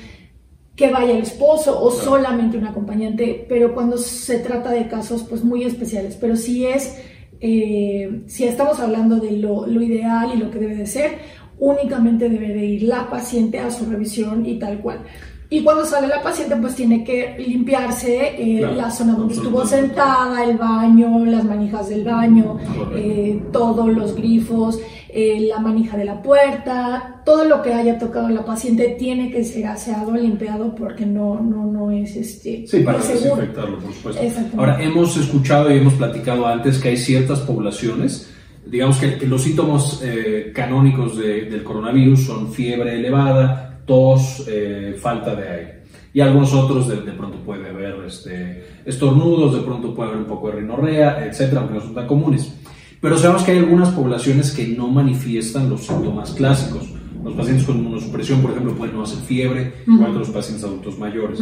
que 0.75 0.91
vaya 0.91 1.13
el 1.13 1.23
esposo 1.23 1.81
o 1.81 1.89
solamente 1.89 2.57
un 2.57 2.65
acompañante, 2.65 3.45
pero 3.47 3.73
cuando 3.73 3.97
se 3.97 4.39
trata 4.39 4.71
de 4.71 4.89
casos 4.89 5.23
pues 5.23 5.41
muy 5.41 5.63
especiales, 5.63 6.17
pero 6.19 6.35
si 6.35 6.65
es, 6.65 6.97
eh, 7.39 8.23
si 8.27 8.43
estamos 8.43 8.79
hablando 8.79 9.17
de 9.17 9.31
lo, 9.31 9.67
lo 9.67 9.81
ideal 9.81 10.31
y 10.33 10.37
lo 10.37 10.51
que 10.51 10.59
debe 10.59 10.75
de 10.75 10.85
ser, 10.85 11.40
únicamente 11.61 12.27
debe 12.27 12.49
de 12.49 12.65
ir 12.65 12.83
la 12.83 13.09
paciente 13.09 13.59
a 13.59 13.71
su 13.71 13.85
revisión 13.85 14.45
y 14.45 14.57
tal 14.59 14.79
cual. 14.79 14.99
Y 15.53 15.63
cuando 15.63 15.85
sale 15.85 16.07
la 16.07 16.23
paciente, 16.23 16.55
pues 16.55 16.75
tiene 16.75 17.03
que 17.03 17.35
limpiarse 17.37 18.35
eh, 18.37 18.61
la 18.73 18.89
zona 18.89 19.13
donde 19.13 19.33
estuvo 19.33 19.65
sentada, 19.65 20.45
el 20.45 20.57
baño, 20.57 21.25
las 21.25 21.43
manijas 21.43 21.89
del 21.89 22.05
baño, 22.05 22.57
eh, 22.95 23.39
todos 23.51 23.89
los 23.89 24.15
grifos, 24.15 24.79
eh, 25.09 25.41
la 25.41 25.59
manija 25.59 25.97
de 25.97 26.05
la 26.05 26.23
puerta, 26.23 27.21
todo 27.25 27.43
lo 27.43 27.61
que 27.61 27.73
haya 27.73 27.99
tocado 27.99 28.29
la 28.29 28.45
paciente 28.45 28.95
tiene 28.97 29.29
que 29.29 29.43
ser 29.43 29.67
aseado, 29.67 30.15
limpiado, 30.15 30.73
porque 30.73 31.05
no, 31.05 31.41
no, 31.41 31.65
no 31.65 31.91
es 31.91 32.15
este. 32.15 32.65
Sí, 32.65 32.79
para 32.79 32.99
desinfectarlo, 32.99 33.77
por 33.77 33.93
supuesto. 33.93 34.21
Ahora, 34.57 34.81
hemos 34.81 35.17
escuchado 35.17 35.69
y 35.69 35.79
hemos 35.79 35.95
platicado 35.95 36.47
antes 36.47 36.79
que 36.79 36.89
hay 36.89 36.97
ciertas 36.97 37.41
poblaciones 37.41 38.31
digamos 38.65 38.97
que, 38.97 39.25
los 39.25 39.41
síntomas 39.41 40.01
eh, 40.03 40.51
canónicos 40.53 41.17
del 41.17 41.63
coronavirus 41.63 42.25
son 42.25 42.51
fiebre 42.51 42.95
elevada, 42.97 43.81
tos, 43.85 44.45
eh, 44.47 44.95
falta 44.99 45.35
de 45.35 45.49
aire. 45.49 45.81
Y 46.13 46.19
algunos 46.19 46.53
otros 46.53 46.87
de, 46.87 46.97
pronto 47.13 47.37
puede 47.37 47.69
haber 47.69 47.95
este, 48.05 48.65
estornudos, 48.85 49.55
de 49.55 49.61
pronto 49.61 49.95
puede 49.95 50.09
haber 50.09 50.21
un 50.21 50.27
poco 50.27 50.49
de 50.49 50.57
rinorrea, 50.57 51.25
etcétera, 51.25 51.61
aunque 51.61 51.75
no 51.75 51.81
son 51.81 51.95
tan 51.95 52.07
comunes. 52.07 52.53
Pero 52.99 53.17
sabemos 53.17 53.43
que 53.43 53.51
hay 53.51 53.59
algunas 53.59 53.89
poblaciones 53.89 54.51
que 54.51 54.67
no 54.67 54.87
manifiestan 54.87 55.69
los 55.69 55.81
síntomas 55.87 56.31
clásicos. 56.31 56.89
Los 57.23 57.33
pacientes 57.33 57.65
con 57.65 57.77
inmunosupresión, 57.77 58.41
por 58.41 58.51
ejemplo, 58.51 58.75
pueden 58.75 58.95
no 58.95 59.03
hacer 59.03 59.19
fiebre, 59.19 59.73
uh 59.87 60.07
los 60.07 60.29
pacientes 60.29 60.65
adultos 60.65 60.99
mayores. 60.99 61.39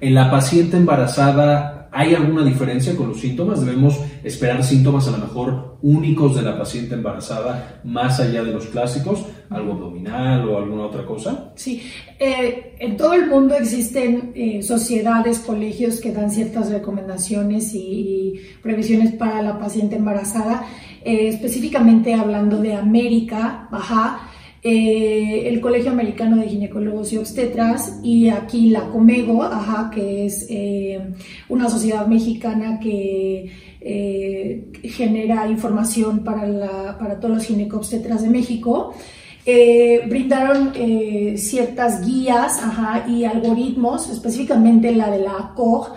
En 0.00 0.14
la 0.14 0.30
paciente 0.30 0.76
embarazada 0.76 1.81
¿Hay 1.94 2.14
alguna 2.14 2.42
diferencia 2.42 2.96
con 2.96 3.08
los 3.08 3.20
síntomas? 3.20 3.64
¿Debemos 3.64 4.00
esperar 4.24 4.64
síntomas 4.64 5.06
a 5.08 5.10
lo 5.10 5.18
mejor 5.18 5.76
únicos 5.82 6.34
de 6.34 6.40
la 6.40 6.56
paciente 6.56 6.94
embarazada 6.94 7.82
más 7.84 8.18
allá 8.18 8.42
de 8.42 8.50
los 8.50 8.64
clásicos? 8.68 9.26
¿Algo 9.50 9.72
abdominal 9.72 10.48
o 10.48 10.56
alguna 10.56 10.86
otra 10.86 11.04
cosa? 11.04 11.52
Sí, 11.54 11.82
eh, 12.18 12.76
en 12.78 12.96
todo 12.96 13.12
el 13.12 13.26
mundo 13.26 13.54
existen 13.54 14.32
eh, 14.34 14.62
sociedades, 14.62 15.40
colegios 15.40 16.00
que 16.00 16.12
dan 16.12 16.30
ciertas 16.30 16.70
recomendaciones 16.70 17.74
y, 17.74 18.40
previsiones 18.62 19.12
para 19.12 19.42
la 19.42 19.58
paciente 19.58 19.96
embarazada. 19.96 20.64
Eh, 21.04 21.28
específicamente 21.28 22.14
hablando 22.14 22.56
de 22.56 22.74
América, 22.74 23.68
Baja, 23.70 24.31
eh, 24.64 25.48
el 25.48 25.60
Colegio 25.60 25.90
Americano 25.90 26.36
de 26.36 26.48
Ginecólogos 26.48 27.12
y 27.12 27.18
Obstetras 27.18 27.98
y 28.04 28.28
aquí 28.28 28.70
la 28.70 28.88
Comego, 28.90 29.42
ajá, 29.42 29.90
que 29.92 30.24
es 30.26 30.46
eh, 30.48 31.00
una 31.48 31.68
sociedad 31.68 32.06
mexicana 32.06 32.78
que 32.78 33.50
eh, 33.80 34.64
genera 34.84 35.48
información 35.48 36.22
para, 36.22 36.46
la, 36.46 36.96
para 36.96 37.18
todos 37.18 37.34
los 37.34 37.46
ginecobstetras 37.46 38.22
de 38.22 38.30
México. 38.30 38.94
Eh, 39.44 40.02
brindaron 40.08 40.70
eh, 40.76 41.34
ciertas 41.36 42.06
guías 42.06 42.60
y 43.08 43.24
algoritmos, 43.24 44.08
específicamente 44.08 44.92
la 44.94 45.10
de 45.10 45.18
la 45.18 45.52
COG, 45.56 45.96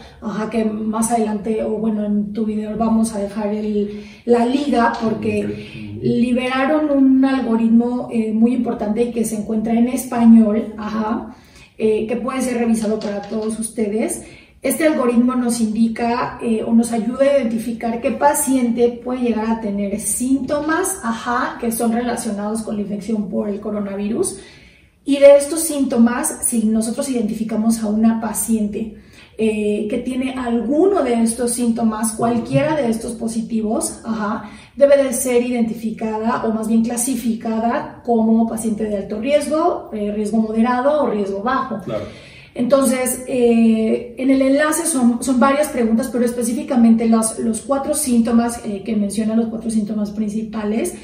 que 0.49 0.65
más 0.65 1.11
adelante, 1.11 1.63
o 1.63 1.77
bueno, 1.77 2.03
en 2.05 2.33
tu 2.33 2.45
video 2.45 2.75
vamos 2.75 3.13
a 3.13 3.19
dejar 3.19 3.53
el, 3.53 4.03
la 4.25 4.47
liga, 4.47 4.93
porque 4.99 5.99
liberaron 6.01 6.89
un 6.89 7.23
algoritmo 7.23 8.09
eh, 8.11 8.33
muy 8.33 8.55
importante 8.55 9.03
y 9.03 9.11
que 9.11 9.23
se 9.23 9.35
encuentra 9.35 9.73
en 9.73 9.89
español, 9.89 10.73
que 11.77 12.19
puede 12.23 12.41
ser 12.41 12.57
revisado 12.57 12.99
para 12.99 13.21
todos 13.21 13.59
ustedes. 13.59 14.23
Este 14.62 14.88
algoritmo 14.88 15.35
nos 15.35 15.62
indica 15.62 16.39
eh, 16.41 16.63
o 16.63 16.74
nos 16.74 16.91
ayuda 16.91 17.21
a 17.21 17.38
identificar 17.38 18.01
qué 18.01 18.12
paciente 18.12 19.00
puede 19.03 19.21
llegar 19.21 19.50
a 19.51 19.62
tener 19.62 20.00
síntomas, 20.00 21.00
ajá, 21.03 21.57
que 21.59 21.71
son 21.71 21.91
relacionados 21.91 22.63
con 22.63 22.75
la 22.75 22.81
infección 22.81 23.29
por 23.29 23.47
el 23.47 23.59
coronavirus. 23.59 24.39
Y 25.05 25.19
de 25.19 25.38
estos 25.38 25.59
síntomas, 25.59 26.39
si 26.47 26.65
nosotros 26.65 27.07
identificamos 27.09 27.83
a 27.83 27.88
una 27.88 28.19
paciente 28.19 28.97
eh, 29.38 29.88
que 29.89 29.97
tiene 29.97 30.33
alguno 30.33 31.03
de 31.03 31.21
estos 31.21 31.51
síntomas, 31.51 32.13
cualquiera 32.13 32.75
de 32.75 32.89
estos 32.89 33.13
positivos, 33.13 34.00
ajá, 34.03 34.50
debe 34.75 35.03
de 35.03 35.12
ser 35.12 35.43
identificada 35.43 36.43
o 36.45 36.53
más 36.53 36.69
bien 36.69 36.83
clasificada 36.83 38.01
como 38.03 38.47
paciente 38.47 38.85
de 38.85 38.97
alto 38.97 39.19
riesgo, 39.19 39.89
eh, 39.93 40.12
riesgo 40.12 40.38
moderado 40.38 41.03
o 41.03 41.09
riesgo 41.12 41.43
bajo. 41.43 41.81
Claro. 41.81 42.05
Entonces, 42.55 43.21
eh, 43.27 44.15
en 44.17 44.29
el 44.29 44.41
enlace 44.41 44.85
son, 44.85 45.21
son, 45.21 45.41
varias 45.41 45.67
preguntas, 45.67 46.09
pero 46.09 46.24
específicamente 46.24 47.05
los, 47.05 47.38
los 47.38 47.59
cuatro 47.59 47.93
síntomas 47.93 48.62
eh, 48.65 48.81
que 48.85 48.95
mencionan, 48.95 49.38
los 49.38 49.47
cuatro 49.47 49.69
síntomas 49.69 50.12
principales, 50.12 50.95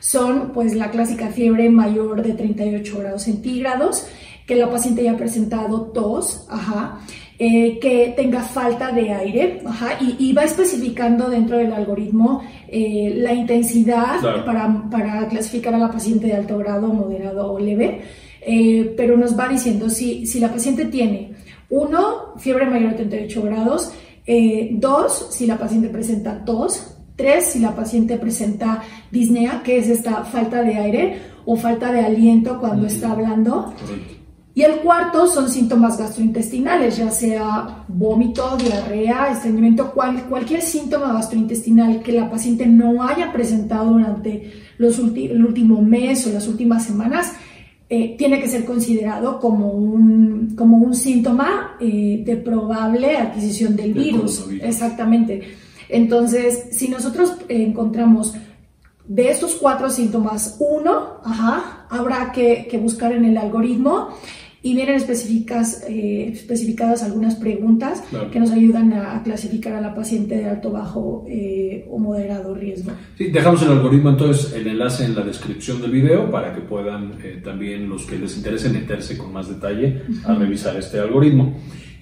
son 0.00 0.52
pues 0.54 0.74
la 0.74 0.90
clásica 0.90 1.28
fiebre 1.28 1.68
mayor 1.68 2.22
de 2.22 2.32
38 2.32 2.98
grados 2.98 3.22
centígrados, 3.22 4.06
que 4.46 4.56
la 4.56 4.70
paciente 4.70 5.02
haya 5.02 5.16
presentado 5.18 5.82
tos, 5.92 6.46
ajá, 6.48 7.00
eh, 7.38 7.78
que 7.80 8.14
tenga 8.16 8.40
falta 8.40 8.90
de 8.90 9.12
aire, 9.12 9.60
ajá, 9.66 9.98
y, 10.00 10.32
va 10.32 10.44
especificando 10.44 11.28
dentro 11.28 11.58
del 11.58 11.72
algoritmo 11.72 12.42
la 12.72 13.34
intensidad 13.34 14.44
para, 14.44 14.88
para 14.90 15.28
clasificar 15.28 15.74
a 15.74 15.78
la 15.78 15.90
paciente 15.90 16.28
de 16.28 16.34
alto 16.34 16.56
grado, 16.58 16.88
moderado 16.88 17.52
o 17.52 17.58
leve. 17.58 18.00
Eh, 18.46 18.92
pero 18.96 19.16
nos 19.16 19.38
va 19.38 19.48
diciendo 19.48 19.88
si, 19.88 20.26
si 20.26 20.38
la 20.38 20.52
paciente 20.52 20.84
tiene, 20.84 21.32
uno, 21.70 22.34
fiebre 22.36 22.66
mayor 22.66 22.92
a 22.92 22.96
38 22.96 23.42
grados, 23.42 23.92
eh, 24.26 24.70
dos, 24.72 25.28
si 25.30 25.46
la 25.46 25.58
paciente 25.58 25.88
presenta 25.88 26.44
tos, 26.44 26.94
tres, 27.16 27.46
si 27.46 27.58
la 27.58 27.74
paciente 27.74 28.18
presenta 28.18 28.82
disnea, 29.10 29.62
que 29.62 29.78
es 29.78 29.88
esta 29.88 30.24
falta 30.24 30.62
de 30.62 30.76
aire 30.76 31.18
o 31.46 31.56
falta 31.56 31.92
de 31.92 32.00
aliento 32.00 32.58
cuando 32.60 32.86
está 32.86 33.12
hablando. 33.12 33.72
Y 34.56 34.62
el 34.62 34.76
cuarto 34.76 35.26
son 35.26 35.50
síntomas 35.50 35.98
gastrointestinales, 35.98 36.96
ya 36.96 37.10
sea 37.10 37.84
vómito, 37.88 38.56
diarrea, 38.56 39.32
estreñimiento, 39.32 39.92
cualquier 39.92 40.62
síntoma 40.62 41.12
gastrointestinal 41.12 42.00
que 42.02 42.12
la 42.12 42.30
paciente 42.30 42.64
no 42.64 43.02
haya 43.02 43.32
presentado 43.32 43.90
durante 43.90 44.52
los 44.78 44.98
el 45.00 45.44
último 45.44 45.82
mes 45.82 46.24
o 46.28 46.32
las 46.32 46.46
últimas 46.46 46.84
semanas, 46.84 47.32
eh, 47.94 48.16
tiene 48.18 48.40
que 48.40 48.48
ser 48.48 48.64
considerado 48.64 49.38
como 49.38 49.70
un, 49.70 50.56
como 50.56 50.78
un 50.78 50.96
síntoma 50.96 51.76
eh, 51.78 52.22
de 52.26 52.36
probable 52.36 53.16
adquisición 53.16 53.76
del 53.76 53.94
virus. 53.94 54.46
Exactamente. 54.60 55.42
Entonces, 55.88 56.64
si 56.72 56.88
nosotros 56.88 57.36
encontramos 57.48 58.34
de 59.06 59.30
estos 59.30 59.54
cuatro 59.54 59.90
síntomas 59.90 60.56
uno, 60.58 61.20
ajá, 61.22 61.86
habrá 61.88 62.32
que, 62.32 62.66
que 62.68 62.78
buscar 62.78 63.12
en 63.12 63.26
el 63.26 63.36
algoritmo 63.36 64.08
y 64.64 64.74
vienen 64.74 64.94
específicas, 64.94 65.84
eh, 65.86 66.30
especificadas 66.32 67.02
algunas 67.02 67.34
preguntas 67.34 68.02
que 68.32 68.40
nos 68.40 68.50
ayudan 68.50 68.94
a, 68.94 69.22
clasificar 69.22 69.74
a 69.74 69.80
la 69.82 69.94
paciente 69.94 70.36
de 70.36 70.46
alto, 70.46 70.70
bajo 70.70 71.26
eh, 71.28 71.84
o 71.90 71.98
moderado 71.98 72.54
riesgo. 72.54 72.90
Sí, 73.18 73.26
dejamos 73.30 73.62
el 73.62 73.72
algoritmo 73.72 74.08
entonces, 74.08 74.54
el 74.54 74.66
enlace 74.66 75.04
en 75.04 75.14
la 75.14 75.20
descripción 75.20 75.82
del 75.82 75.90
video 75.90 76.30
para 76.30 76.54
que 76.54 76.62
puedan 76.62 77.12
eh, 77.22 77.42
también 77.44 77.90
los 77.90 78.06
que 78.06 78.16
les 78.16 78.38
interese 78.38 78.70
meterse 78.70 79.18
con 79.18 79.34
más 79.34 79.50
detalle 79.50 80.00
a 80.24 80.34
revisar 80.34 80.74
este 80.78 80.98
algoritmo. 80.98 81.54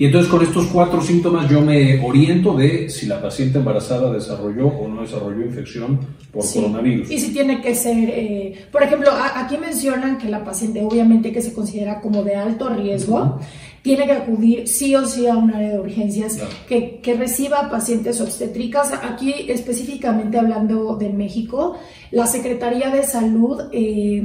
Y 0.03 0.07
entonces 0.07 0.29
con 0.29 0.43
estos 0.43 0.67
cuatro 0.67 1.01
síntomas 1.01 1.49
yo 1.49 1.61
me 1.61 2.05
oriento 2.05 2.57
de 2.57 2.91
si 2.91 3.07
la 3.07 3.23
paciente 3.23 3.59
embarazada 3.59 4.13
desarrolló 4.13 4.67
o 4.67 4.89
no 4.89 5.03
desarrolló 5.03 5.47
infección 5.47 6.01
por 6.33 6.45
coronavirus. 6.45 7.09
Y 7.09 7.21
si 7.21 7.33
tiene 7.33 7.61
que 7.61 7.73
ser, 7.77 8.11
eh, 8.11 8.67
por 8.73 8.83
ejemplo, 8.83 9.13
aquí 9.13 9.57
mencionan 9.59 10.19
que 10.19 10.29
la 10.29 10.43
paciente 10.43 10.83
obviamente 10.83 11.31
que 11.31 11.41
se 11.41 11.53
considera 11.53 12.01
como 12.01 12.25
de 12.25 12.35
alto 12.35 12.69
riesgo, 12.69 13.39
tiene 13.83 14.07
que 14.07 14.13
acudir 14.13 14.67
sí 14.67 14.93
o 14.97 15.07
sí 15.07 15.29
a 15.29 15.37
un 15.37 15.55
área 15.55 15.71
de 15.71 15.79
urgencias 15.79 16.37
que, 16.67 16.99
que, 17.01 17.15
reciba 17.15 17.71
pacientes 17.71 18.21
obstétricas. 18.21 18.93
Aquí 19.05 19.33
específicamente 19.51 20.37
hablando 20.37 20.97
de 20.97 21.11
México, 21.11 21.79
la 22.11 22.27
Secretaría 22.27 22.91
de 22.91 23.05
Salud... 23.05 23.69
Eh, 23.71 24.25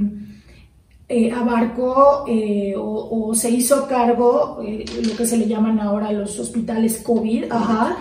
eh, 1.09 1.31
abarcó 1.31 2.25
eh, 2.27 2.73
o, 2.77 3.33
se 3.33 3.49
hizo 3.49 3.87
cargo 3.87 4.59
eh, 4.65 4.83
lo 5.03 5.15
que 5.15 5.25
se 5.25 5.37
le 5.37 5.47
llaman 5.47 5.79
ahora 5.79 6.11
los 6.11 6.39
hospitales 6.39 7.01
COVID, 7.03 7.45
ajá, 7.49 7.97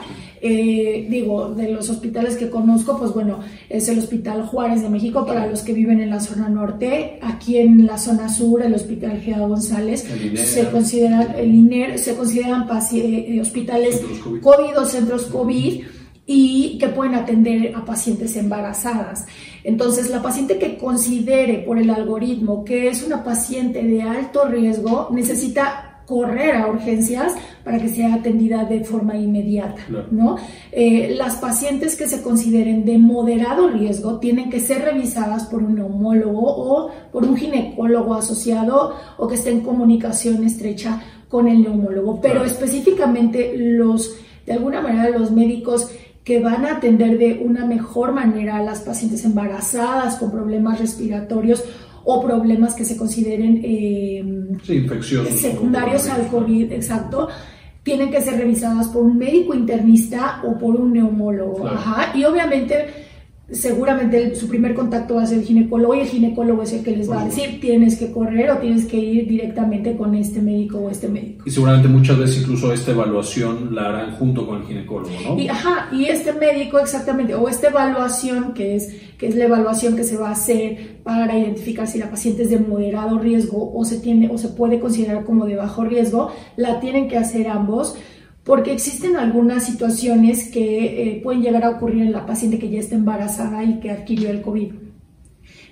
Eh, 0.48 1.06
digo, 1.08 1.54
de 1.54 1.72
los 1.72 1.88
hospitales 1.88 2.36
que 2.36 2.50
conozco, 2.50 2.98
pues 2.98 3.12
bueno, 3.12 3.40
es 3.70 3.88
el 3.88 3.98
Hospital 3.98 4.42
Juárez 4.42 4.82
de 4.82 4.90
México 4.90 5.24
para 5.24 5.46
los 5.46 5.62
que 5.62 5.72
viven 5.72 5.98
en 6.00 6.10
la 6.10 6.20
zona 6.20 6.48
norte. 6.48 7.18
Aquí 7.22 7.56
en 7.56 7.86
la 7.86 7.96
zona 7.96 8.28
sur, 8.28 8.62
el 8.62 8.74
Hospital 8.74 9.18
Gerardo 9.18 9.48
González, 9.48 10.06
se 10.34 10.70
consideran, 10.70 11.34
el 11.36 11.54
INER, 11.54 11.98
se 11.98 12.14
consideran 12.14 12.68
hospitales 13.40 14.02
COVID. 14.22 14.40
COVID 14.42 14.78
o 14.78 14.84
centros 14.84 15.24
COVID 15.24 15.82
y 16.26 16.78
que 16.78 16.88
pueden 16.88 17.14
atender 17.14 17.74
a 17.74 17.84
pacientes 17.84 18.36
embarazadas. 18.36 19.26
Entonces, 19.66 20.10
la 20.10 20.22
paciente 20.22 20.58
que 20.58 20.78
considere 20.78 21.58
por 21.58 21.76
el 21.76 21.90
algoritmo 21.90 22.64
que 22.64 22.86
es 22.86 23.02
una 23.02 23.24
paciente 23.24 23.82
de 23.82 24.00
alto 24.00 24.44
riesgo 24.44 25.08
necesita 25.10 26.02
correr 26.06 26.54
a 26.54 26.68
urgencias 26.68 27.34
para 27.64 27.80
que 27.80 27.88
sea 27.88 28.14
atendida 28.14 28.64
de 28.64 28.84
forma 28.84 29.16
inmediata, 29.16 29.82
¿no? 30.12 30.36
Eh, 30.70 31.16
las 31.18 31.34
pacientes 31.34 31.96
que 31.96 32.06
se 32.06 32.22
consideren 32.22 32.84
de 32.84 32.96
moderado 32.96 33.66
riesgo 33.66 34.20
tienen 34.20 34.50
que 34.50 34.60
ser 34.60 34.82
revisadas 34.82 35.46
por 35.46 35.64
un 35.64 35.74
neumólogo 35.74 36.42
o 36.46 36.90
por 37.10 37.24
un 37.24 37.36
ginecólogo 37.36 38.14
asociado 38.14 38.94
o 39.18 39.26
que 39.26 39.34
esté 39.34 39.50
en 39.50 39.62
comunicación 39.62 40.44
estrecha 40.44 41.02
con 41.28 41.48
el 41.48 41.62
neumólogo, 41.62 42.20
pero 42.20 42.44
específicamente 42.44 43.56
los, 43.56 44.16
de 44.46 44.52
alguna 44.52 44.80
manera, 44.80 45.08
los 45.18 45.32
médicos 45.32 45.90
que 46.26 46.40
van 46.40 46.64
a 46.66 46.78
atender 46.78 47.18
de 47.18 47.40
una 47.40 47.64
mejor 47.64 48.12
manera 48.12 48.56
a 48.56 48.62
las 48.62 48.80
pacientes 48.80 49.24
embarazadas 49.24 50.16
con 50.16 50.32
problemas 50.32 50.80
respiratorios 50.80 51.62
o 52.02 52.20
problemas 52.20 52.74
que 52.74 52.84
se 52.84 52.96
consideren 52.96 53.60
eh, 53.62 54.24
secundarios 55.30 56.08
al 56.08 56.26
COVID, 56.26 56.72
exacto, 56.72 57.28
tienen 57.84 58.10
que 58.10 58.20
ser 58.20 58.38
revisadas 58.38 58.88
por 58.88 59.04
un 59.04 59.16
médico 59.16 59.54
internista 59.54 60.42
o 60.44 60.58
por 60.58 60.74
un 60.74 60.94
neumólogo. 60.94 61.68
Ajá. 61.68 62.10
Y 62.16 62.24
obviamente 62.24 62.86
seguramente 63.50 64.34
su 64.34 64.48
primer 64.48 64.74
contacto 64.74 65.14
va 65.14 65.22
a 65.22 65.26
ser 65.26 65.38
el 65.38 65.44
ginecólogo 65.44 65.94
y 65.94 66.00
el 66.00 66.08
ginecólogo 66.08 66.62
es 66.64 66.72
el 66.72 66.82
que 66.82 66.96
les 66.96 67.08
va 67.08 67.22
a 67.22 67.24
decir 67.26 67.60
tienes 67.60 67.96
que 67.96 68.10
correr 68.10 68.50
o 68.50 68.58
tienes 68.58 68.86
que 68.86 68.96
ir 68.96 69.28
directamente 69.28 69.96
con 69.96 70.16
este 70.16 70.42
médico 70.42 70.78
o 70.78 70.90
este 70.90 71.08
médico. 71.08 71.44
Y 71.46 71.50
seguramente 71.52 71.86
muchas 71.86 72.18
veces 72.18 72.40
incluso 72.42 72.72
esta 72.72 72.90
evaluación 72.90 73.72
la 73.72 73.88
harán 73.88 74.16
junto 74.16 74.44
con 74.46 74.62
el 74.62 74.66
ginecólogo, 74.66 75.12
¿no? 75.24 75.38
Y, 75.38 75.48
ajá, 75.48 75.88
y 75.92 76.06
este 76.06 76.32
médico 76.32 76.80
exactamente, 76.80 77.36
o 77.36 77.48
esta 77.48 77.68
evaluación 77.68 78.52
que 78.52 78.74
es, 78.74 78.96
que 79.16 79.28
es 79.28 79.36
la 79.36 79.44
evaluación 79.44 79.94
que 79.94 80.02
se 80.02 80.16
va 80.16 80.30
a 80.30 80.32
hacer 80.32 80.96
para 81.04 81.38
identificar 81.38 81.86
si 81.86 81.98
la 81.98 82.10
paciente 82.10 82.42
es 82.42 82.50
de 82.50 82.58
moderado 82.58 83.18
riesgo 83.20 83.72
o 83.72 83.84
se, 83.84 84.00
tiene, 84.00 84.28
o 84.28 84.38
se 84.38 84.48
puede 84.48 84.80
considerar 84.80 85.24
como 85.24 85.46
de 85.46 85.54
bajo 85.54 85.84
riesgo, 85.84 86.32
la 86.56 86.80
tienen 86.80 87.06
que 87.06 87.16
hacer 87.16 87.46
ambos 87.46 87.96
porque 88.46 88.72
existen 88.72 89.16
algunas 89.16 89.64
situaciones 89.64 90.48
que 90.50 91.16
eh, 91.16 91.20
pueden 91.20 91.42
llegar 91.42 91.64
a 91.64 91.70
ocurrir 91.70 92.02
en 92.02 92.12
la 92.12 92.24
paciente 92.24 92.60
que 92.60 92.70
ya 92.70 92.78
está 92.78 92.94
embarazada 92.94 93.64
y 93.64 93.80
que 93.80 93.90
adquirió 93.90 94.30
el 94.30 94.40
COVID. 94.40 94.72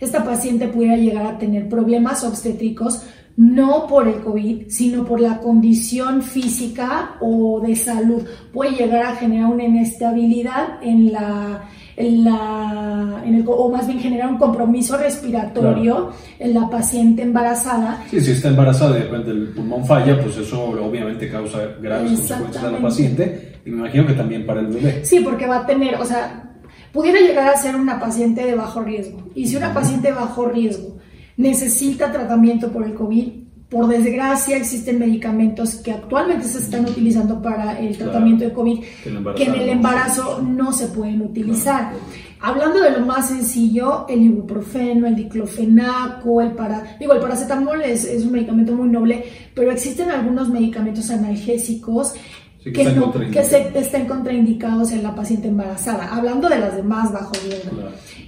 Esta 0.01 0.25
paciente 0.25 0.67
pudiera 0.67 0.97
llegar 0.97 1.25
a 1.25 1.39
tener 1.39 1.69
problemas 1.69 2.25
obstétricos 2.25 3.05
no 3.37 3.87
por 3.87 4.09
el 4.09 4.21
COVID, 4.21 4.69
sino 4.69 5.05
por 5.05 5.21
la 5.21 5.39
condición 5.39 6.23
física 6.23 7.17
o 7.21 7.61
de 7.61 7.77
salud. 7.77 8.25
Puede 8.53 8.73
llegar 8.73 9.07
a 9.07 9.17
generar 9.17 9.53
una 9.53 9.65
inestabilidad 9.65 10.83
en 10.83 11.13
la, 11.13 11.69
la 11.97 13.23
en 13.25 13.35
el, 13.35 13.45
o 13.47 13.71
más 13.71 13.87
bien 13.87 14.01
generar 14.01 14.29
un 14.29 14.39
compromiso 14.39 14.97
respiratorio 14.97 16.11
en 16.39 16.55
la 16.55 16.69
paciente 16.69 17.23
embarazada. 17.23 18.05
Sí, 18.11 18.21
si 18.21 18.33
está 18.33 18.49
embarazada 18.49 18.97
y 18.97 19.01
de 19.01 19.05
repente 19.05 19.31
el 19.31 19.49
pulmón 19.49 19.85
falla, 19.85 20.21
pues 20.21 20.37
eso 20.37 20.63
obviamente 20.65 21.31
causa 21.31 21.59
graves 21.81 22.11
consecuencias 22.13 22.65
a 22.65 22.71
la 22.71 22.79
paciente 22.79 23.61
y 23.65 23.71
me 23.71 23.79
imagino 23.79 24.07
que 24.07 24.15
también 24.15 24.45
para 24.45 24.61
el 24.61 24.67
bebé. 24.67 25.05
Sí, 25.05 25.21
porque 25.21 25.47
va 25.47 25.59
a 25.59 25.67
tener, 25.67 25.95
o 25.97 26.05
sea, 26.05 26.55
pudiera 26.93 27.21
llegar 27.21 27.49
a 27.49 27.57
ser 27.57 27.77
una 27.77 27.99
paciente 27.99 28.45
de 28.45 28.55
bajo 28.55 28.83
riesgo. 28.83 29.23
Y 29.35 29.47
si 29.47 29.57
una 29.57 29.73
paciente 29.73 30.09
de 30.09 30.15
bajo 30.15 30.47
riesgo 30.47 30.99
necesita 31.37 32.13
tratamiento 32.13 32.71
por 32.71 32.85
el 32.85 32.95
COVID. 32.95 33.44
Por 33.75 33.89
desgracia 33.89 34.57
existen 34.57 35.01
medicamentos 35.01 35.75
que 35.75 35.91
actualmente 35.91 36.47
se 36.47 36.61
están 36.61 36.85
utilizando 36.85 37.43
para 37.43 37.77
el 37.81 37.99
tratamiento 37.99 38.45
de 38.45 38.53
COVID 38.53 38.85
que 39.35 39.45
en 39.45 39.55
el 39.55 39.69
embarazo 39.69 40.41
no 40.41 40.73
se 40.73 40.87
pueden 40.87 41.23
utilizar. 41.23 41.93
Hablando 42.39 42.81
de 42.81 42.93
lo 42.93 43.01
más 43.01 43.31
sencillo, 43.31 44.07
el 44.09 44.23
ibuprofeno, 44.23 45.09
el 45.09 45.17
diclofenaco, 45.17 46.41
el 46.41 46.53
para, 46.53 46.97
digo, 47.01 47.15
el 47.15 47.21
paracetamol 47.21 47.83
es, 47.83 48.05
es 48.05 48.25
un 48.25 48.31
medicamento 48.31 48.77
muy 48.77 48.89
noble, 48.89 49.25
pero 49.55 49.73
existen 49.73 50.09
algunos 50.09 50.51
medicamentos 50.51 51.11
analgésicos 51.11 52.15
que, 52.63 52.85
no, 52.93 53.13
que 53.13 53.45
se, 53.45 53.77
estén 53.77 54.07
contraindicados 54.07 54.93
en 54.93 55.03
la 55.03 55.17
paciente 55.17 55.49
embarazada, 55.49 56.15
hablando 56.15 56.49
de 56.49 56.61
las 56.61 56.77
de 56.77 56.83
más 56.85 57.13
bajo 57.13 57.33
riesgo. 57.45 57.73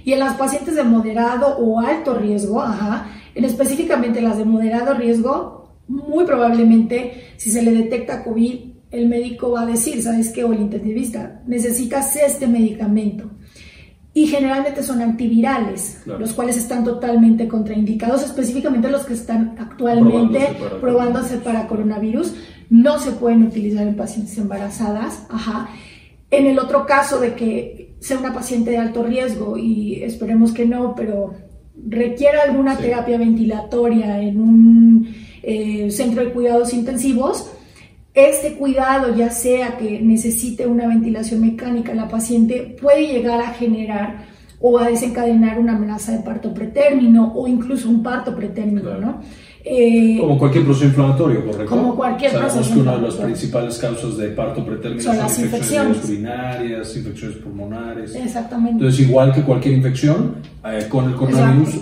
Y 0.03 0.11
en 0.11 0.19
las 0.19 0.35
pacientes 0.35 0.75
de 0.75 0.83
moderado 0.83 1.57
o 1.57 1.79
alto 1.79 2.15
riesgo, 2.15 2.61
ajá, 2.61 3.07
específicamente 3.45 4.21
las 4.21 4.37
de 4.37 4.45
moderado 4.45 4.93
riesgo, 4.93 5.77
muy 5.87 6.25
probablemente 6.25 7.33
si 7.37 7.51
se 7.51 7.61
le 7.61 7.71
detecta 7.71 8.23
COVID, 8.23 8.55
el 8.91 9.07
médico 9.07 9.51
va 9.51 9.61
a 9.61 9.65
decir, 9.65 10.01
¿sabes 10.01 10.31
qué? 10.31 10.43
O 10.43 10.53
el 10.53 10.61
intensivista, 10.61 11.41
necesitas 11.45 12.15
este 12.15 12.47
medicamento. 12.47 13.29
Y 14.13 14.27
generalmente 14.27 14.81
son 14.81 15.01
antivirales, 15.01 16.01
los 16.05 16.33
cuales 16.33 16.57
están 16.57 16.83
totalmente 16.83 17.47
contraindicados, 17.47 18.23
específicamente 18.23 18.89
los 18.89 19.05
que 19.05 19.13
están 19.13 19.55
actualmente 19.59 20.57
probándose 20.81 21.37
para 21.37 21.67
coronavirus 21.67 22.33
no 22.69 22.97
se 22.99 23.11
pueden 23.11 23.43
utilizar 23.43 23.87
en 23.87 23.95
pacientes 23.95 24.37
embarazadas. 24.37 25.25
Ajá. 25.29 25.69
En 26.31 26.47
el 26.47 26.59
otro 26.59 26.85
caso 26.85 27.19
de 27.19 27.35
que 27.35 27.95
sea 27.99 28.17
una 28.17 28.33
paciente 28.33 28.71
de 28.71 28.77
alto 28.77 29.03
riesgo, 29.03 29.57
y 29.57 30.03
esperemos 30.03 30.51
que 30.51 30.65
no, 30.65 30.95
pero 30.95 31.35
requiera 31.85 32.43
alguna 32.43 32.77
terapia 32.77 33.17
ventilatoria 33.17 34.21
en 34.21 34.41
un 34.41 35.15
eh, 35.43 35.89
centro 35.91 36.23
de 36.23 36.31
cuidados 36.31 36.73
intensivos, 36.73 37.51
este 38.13 38.55
cuidado, 38.55 39.15
ya 39.15 39.29
sea 39.29 39.77
que 39.77 40.01
necesite 40.01 40.65
una 40.65 40.87
ventilación 40.87 41.41
mecánica, 41.41 41.93
la 41.93 42.07
paciente 42.07 42.75
puede 42.81 43.05
llegar 43.07 43.41
a 43.41 43.53
generar 43.53 44.25
o 44.59 44.79
a 44.79 44.87
desencadenar 44.87 45.59
una 45.59 45.75
amenaza 45.75 46.13
de 46.13 46.23
parto 46.23 46.53
pretérmino 46.53 47.31
o 47.35 47.47
incluso 47.47 47.87
un 47.89 48.01
parto 48.01 48.35
pretérmino, 48.35 48.97
¿no? 48.97 49.21
Eh, 49.69 50.17
como 50.19 50.37
cualquier 50.37 50.63
proceso 50.63 50.85
inflamatorio, 50.85 51.45
¿correcto? 51.45 51.65
Como 51.65 51.95
cualquier 51.95 52.31
Sabemos 52.31 52.53
proceso 52.53 52.73
que 52.73 52.79
una 52.81 52.95
de 52.95 53.01
las 53.01 53.15
principales 53.15 53.77
causas 53.77 54.17
de 54.17 54.29
parto 54.29 54.65
pretérmino 54.65 55.03
son, 55.03 55.17
las 55.17 55.39
infecciones, 55.39 56.05
urinarias, 56.05 56.95
infecciones 56.95 57.37
pulmonares. 57.37 58.15
Exactamente. 58.15 58.73
Entonces, 58.73 59.01
igual 59.01 59.33
que 59.33 59.41
cualquier 59.41 59.75
infección, 59.75 60.35
eh, 60.63 60.87
con 60.87 61.09
el 61.09 61.15
coronavirus 61.15 61.75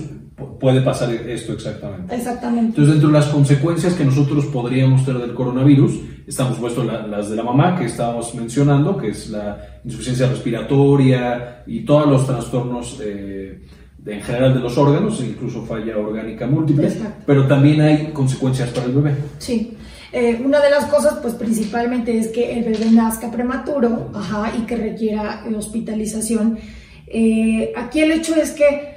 puede 0.60 0.82
pasar 0.82 1.12
esto 1.12 1.54
exactamente. 1.54 2.15
Exactamente. 2.15 2.67
Entonces, 2.69 2.93
dentro 2.93 3.10
de 3.10 3.13
las 3.13 3.28
consecuencias 3.28 3.93
que 3.93 4.04
nosotros 4.04 4.45
podríamos 4.48 5.06
tener 5.06 5.21
del 5.21 5.36
coronavirus, 5.36 6.00
estamos 6.26 6.58
puestos 6.58 6.86
las 6.86 7.30
de 7.30 7.36
la 7.36 7.43
mamá 7.43 7.76
que 7.78 7.86
estábamos 7.86 8.34
mencionando, 8.34 8.98
que 8.98 9.10
es 9.10 9.30
la 9.30 9.60
insuficiencia 9.84 10.28
respiratoria 10.28 11.63
y 11.67 11.86
todos 11.86 12.08
los 12.08 12.26
trastornos. 12.26 13.00
Eh, 13.04 13.62
en 14.05 14.21
general 14.21 14.53
de 14.53 14.59
los 14.59 14.77
órganos, 14.77 15.19
incluso 15.21 15.65
falla 15.65 15.97
orgánica 15.97 16.45
múltiple, 16.45 16.91
pero 17.25 17.47
también 17.47 17.81
hay 17.81 18.07
consecuencias 18.07 18.69
para 18.69 18.85
el 18.85 18.93
bebé. 18.93 19.15
Sí. 19.39 19.75
Eh, 20.11 20.41
una 20.45 20.61
de 20.61 20.69
las 20.69 20.85
cosas, 20.85 21.17
pues 21.21 21.33
principalmente 21.33 22.17
es 22.17 22.27
que 22.29 22.57
el 22.57 22.63
bebé 22.63 22.91
nazca 22.91 23.31
prematuro 23.31 24.11
ajá, 24.13 24.53
y 24.57 24.61
que 24.61 24.77
requiera 24.77 25.43
hospitalización. 25.55 26.59
Eh, 27.07 27.73
aquí 27.75 27.99
el 27.99 28.11
hecho 28.11 28.35
es 28.35 28.51
que 28.51 28.95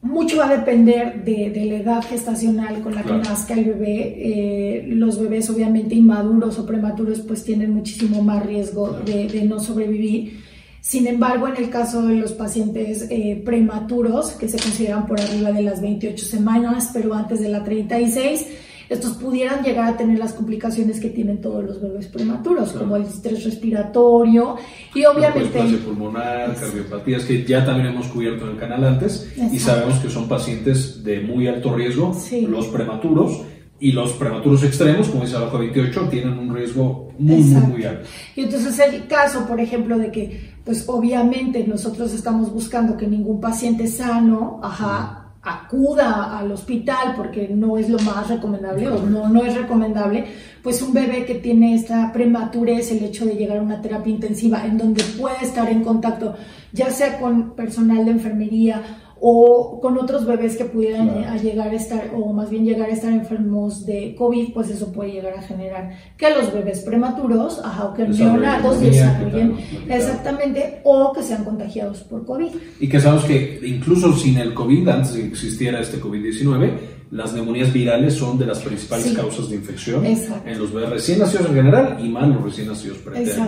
mucho 0.00 0.38
va 0.38 0.48
a 0.48 0.56
depender 0.56 1.24
de, 1.24 1.64
la 1.66 1.76
edad 1.76 2.02
gestacional 2.02 2.80
con 2.80 2.94
la 2.94 3.02
que 3.02 3.12
nazca 3.12 3.54
el 3.54 3.64
bebé. 3.64 4.14
Eh, 4.18 4.84
los 4.88 5.20
bebés 5.20 5.50
obviamente 5.50 5.94
inmaduros 5.94 6.58
o 6.58 6.66
prematuros 6.66 7.20
pues 7.20 7.44
tienen 7.44 7.72
muchísimo 7.72 8.22
más 8.22 8.44
riesgo 8.44 8.98
de, 9.04 9.28
de 9.28 9.42
no 9.44 9.60
sobrevivir. 9.60 10.47
Sin 10.88 11.06
embargo, 11.06 11.48
en 11.48 11.58
el 11.58 11.68
caso 11.68 12.00
de 12.00 12.14
los 12.14 12.32
pacientes 12.32 13.08
eh, 13.10 13.42
prematuros, 13.44 14.30
que 14.30 14.48
se 14.48 14.58
consideran 14.58 15.04
por 15.04 15.20
arriba 15.20 15.52
de 15.52 15.60
las 15.60 15.82
28 15.82 16.24
semanas, 16.24 16.92
pero 16.94 17.12
antes 17.12 17.42
de 17.42 17.50
la 17.50 17.62
36, 17.62 18.46
estos 18.88 19.12
pudieran 19.18 19.62
llegar 19.62 19.92
a 19.92 19.96
tener 19.98 20.18
las 20.18 20.32
complicaciones 20.32 20.98
que 20.98 21.10
tienen 21.10 21.42
todos 21.42 21.62
los 21.62 21.82
bebés 21.82 22.06
prematuros, 22.06 22.72
como 22.72 22.96
el 22.96 23.02
estrés 23.02 23.44
respiratorio 23.44 24.56
y 24.94 25.04
obviamente... 25.04 25.58
Pues, 25.58 25.72
pulmonar, 25.74 26.56
cardiopatías, 26.56 27.26
que 27.26 27.44
ya 27.44 27.66
también 27.66 27.88
hemos 27.88 28.06
cubierto 28.06 28.46
en 28.46 28.52
el 28.52 28.56
canal 28.56 28.82
antes, 28.82 29.30
y 29.36 29.58
sabemos 29.58 29.98
que 29.98 30.08
son 30.08 30.26
pacientes 30.26 31.04
de 31.04 31.20
muy 31.20 31.48
alto 31.48 31.74
riesgo, 31.76 32.16
los 32.48 32.66
prematuros, 32.68 33.42
y 33.80 33.92
los 33.92 34.12
prematuros 34.12 34.62
extremos, 34.64 35.08
como 35.08 35.24
dice 35.24 35.36
abajo 35.36 35.58
28, 35.58 36.08
tienen 36.10 36.38
un 36.38 36.54
riesgo 36.54 37.10
muy, 37.18 37.42
muy, 37.42 37.62
muy 37.62 37.84
alto. 37.84 38.08
Y 38.34 38.42
entonces 38.42 38.78
el 38.80 39.06
caso, 39.06 39.46
por 39.46 39.60
ejemplo, 39.60 39.98
de 39.98 40.10
que, 40.10 40.54
pues 40.64 40.84
obviamente 40.88 41.64
nosotros 41.66 42.12
estamos 42.12 42.52
buscando 42.52 42.96
que 42.96 43.06
ningún 43.06 43.40
paciente 43.40 43.86
sano, 43.86 44.60
ajá, 44.62 45.28
acuda 45.40 46.38
al 46.38 46.50
hospital 46.52 47.14
porque 47.16 47.48
no 47.48 47.78
es 47.78 47.88
lo 47.88 47.98
más 48.00 48.28
recomendable 48.28 48.88
o 48.88 49.06
no, 49.06 49.28
no 49.28 49.44
es 49.44 49.54
recomendable, 49.54 50.24
pues 50.62 50.82
un 50.82 50.92
bebé 50.92 51.24
que 51.24 51.36
tiene 51.36 51.74
esta 51.74 52.12
prematurez, 52.12 52.90
el 52.90 53.04
hecho 53.04 53.24
de 53.24 53.34
llegar 53.34 53.58
a 53.58 53.62
una 53.62 53.80
terapia 53.80 54.12
intensiva 54.12 54.66
en 54.66 54.76
donde 54.76 55.02
puede 55.18 55.42
estar 55.42 55.68
en 55.70 55.84
contacto, 55.84 56.34
ya 56.72 56.90
sea 56.90 57.18
con 57.18 57.52
personal 57.52 58.04
de 58.04 58.10
enfermería 58.10 58.82
o 59.20 59.80
con 59.80 59.98
otros 59.98 60.26
bebés 60.26 60.56
que 60.56 60.64
pudieran 60.64 61.24
a 61.24 61.36
llegar 61.36 61.68
a 61.68 61.74
estar, 61.74 62.10
o 62.14 62.32
más 62.32 62.50
bien 62.50 62.64
llegar 62.64 62.88
a 62.90 62.92
estar 62.92 63.12
enfermos 63.12 63.84
de 63.86 64.14
COVID, 64.16 64.52
pues 64.52 64.70
eso 64.70 64.92
puede 64.92 65.12
llegar 65.12 65.34
a 65.34 65.42
generar 65.42 65.90
que 66.16 66.30
los 66.30 66.52
bebés 66.52 66.80
prematuros, 66.80 67.60
ajá, 67.64 67.86
o 67.86 67.94
que 67.94 68.06
neonatos 68.06 68.80
desarrollen 68.80 69.56
exactamente, 69.88 70.80
o 70.84 71.12
que 71.12 71.22
sean 71.22 71.44
contagiados 71.44 72.00
por 72.02 72.24
COVID. 72.24 72.50
Y 72.80 72.88
que 72.88 73.00
sabemos 73.00 73.24
que 73.24 73.60
incluso 73.64 74.12
sin 74.12 74.38
el 74.38 74.54
COVID, 74.54 74.88
antes 74.88 75.14
de 75.14 75.22
que 75.22 75.28
existiera 75.28 75.80
este 75.80 76.00
COVID-19, 76.00 76.97
las 77.10 77.32
neumonías 77.32 77.72
virales 77.72 78.14
son 78.14 78.38
de 78.38 78.46
las 78.46 78.58
principales 78.60 79.12
causas 79.12 79.48
de 79.48 79.56
infección 79.56 80.04
en 80.04 80.58
los 80.58 80.72
bebés 80.72 80.90
recién 80.90 81.18
nacidos 81.18 81.46
en 81.46 81.54
general 81.54 81.98
y 82.04 82.08
más 82.08 82.28
los 82.28 82.42
recién 82.42 82.68
nacidos 82.68 82.98
pretéritos. 82.98 83.38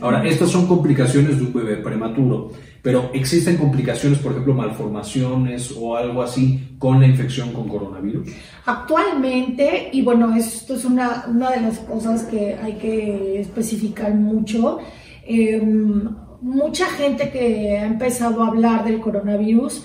Ahora, 0.00 0.26
estas 0.26 0.50
son 0.50 0.66
complicaciones 0.66 1.38
de 1.38 1.44
un 1.44 1.52
bebé 1.52 1.76
prematuro, 1.76 2.52
pero 2.82 3.10
existen 3.14 3.56
complicaciones, 3.56 4.18
por 4.18 4.32
ejemplo, 4.32 4.54
malformaciones 4.54 5.72
o 5.76 5.96
algo 5.96 6.22
así 6.22 6.76
con 6.78 7.00
la 7.00 7.06
infección 7.06 7.52
con 7.52 7.68
coronavirus. 7.68 8.28
Actualmente, 8.66 9.88
y 9.92 10.02
bueno, 10.02 10.34
esto 10.34 10.74
es 10.74 10.84
una, 10.84 11.24
una 11.28 11.50
de 11.52 11.60
las 11.62 11.78
cosas 11.78 12.24
que 12.24 12.54
hay 12.54 12.74
que 12.74 13.40
especificar 13.40 14.14
mucho, 14.14 14.80
em, 15.26 16.10
mucha 16.42 16.86
gente 16.86 17.30
que 17.30 17.78
ha 17.78 17.86
empezado 17.86 18.42
a 18.42 18.48
hablar 18.48 18.84
del 18.84 19.00
coronavirus, 19.00 19.84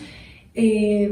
eh, 0.55 1.11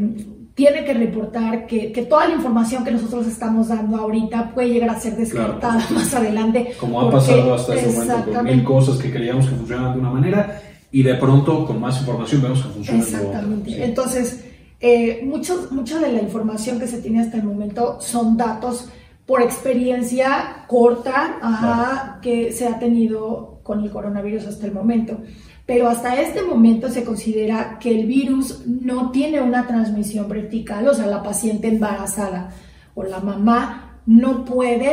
tiene 0.56 0.86
que 0.86 0.94
reportar 0.94 1.68
que, 1.68 1.91
que, 1.91 2.04
toda 2.04 2.30
la 2.30 2.36
información 2.36 2.86
que 2.86 2.91
nosotros 2.91 3.28
estamos 3.28 3.68
dando 3.68 3.98
ahorita 3.98 4.52
puede 4.54 4.70
llegar 4.70 4.89
a 4.89 5.00
ser 5.00 5.18
descartada 5.18 5.86
más 5.91 6.13
adelante. 6.13 6.74
Como 6.80 7.02
ha 7.02 7.12
pasado 7.12 7.54
hasta 7.54 7.76
ese 7.76 8.00
momento 8.00 8.32
con 8.32 8.46
mil 8.46 8.63
cosas 8.63 8.98
que 8.98 9.12
creíamos 9.12 9.48
que 9.48 9.56
funcionaban 9.56 9.94
de 9.94 10.00
una 10.00 10.10
manera 10.12 10.62
y 10.91 11.04
de 11.04 11.15
pronto 11.15 11.65
con 11.65 11.82
más 11.82 12.00
información 12.00 12.41
vemos 12.41 12.62
que 12.62 12.70
funcionan 12.70 13.12
de 13.12 13.18
otra. 13.18 13.44
Entonces, 13.84 14.46
eh, 14.80 15.22
mucho, 15.26 15.68
mucha 15.72 16.00
de 16.00 16.13
la 16.13 16.22
información 16.22 16.80
que 16.80 16.88
se 16.88 17.02
tiene 17.02 17.20
hasta 17.20 17.36
el 17.36 17.44
momento 17.44 18.00
son 18.00 18.38
datos 18.38 18.88
por 19.26 19.41
experiencia 19.41 20.65
corta 20.68 22.20
que 22.22 22.54
se 22.54 22.68
ha 22.68 22.80
tenido 22.80 23.60
con 23.62 23.84
el 23.84 23.91
coronavirus 23.91 24.46
hasta 24.46 24.68
el 24.68 24.74
momento 24.74 25.18
pero 25.65 25.89
hasta 25.89 26.21
este 26.21 26.43
momento 26.43 26.89
se 26.89 27.04
considera 27.04 27.80
que 27.80 27.89
el 27.89 28.06
virus 28.06 28.65
no 28.67 29.12
tiene 29.12 29.41
una 29.41 29.65
transmisión 29.65 30.30
vertical, 30.30 30.88
o 30.88 30.93
sea, 30.93 31.08
la 31.08 31.23
paciente 31.23 31.67
embarazada 31.67 32.51
o 32.93 33.04
la 33.04 33.19
mamá 33.19 33.99
no 34.06 34.45
puede, 34.45 34.91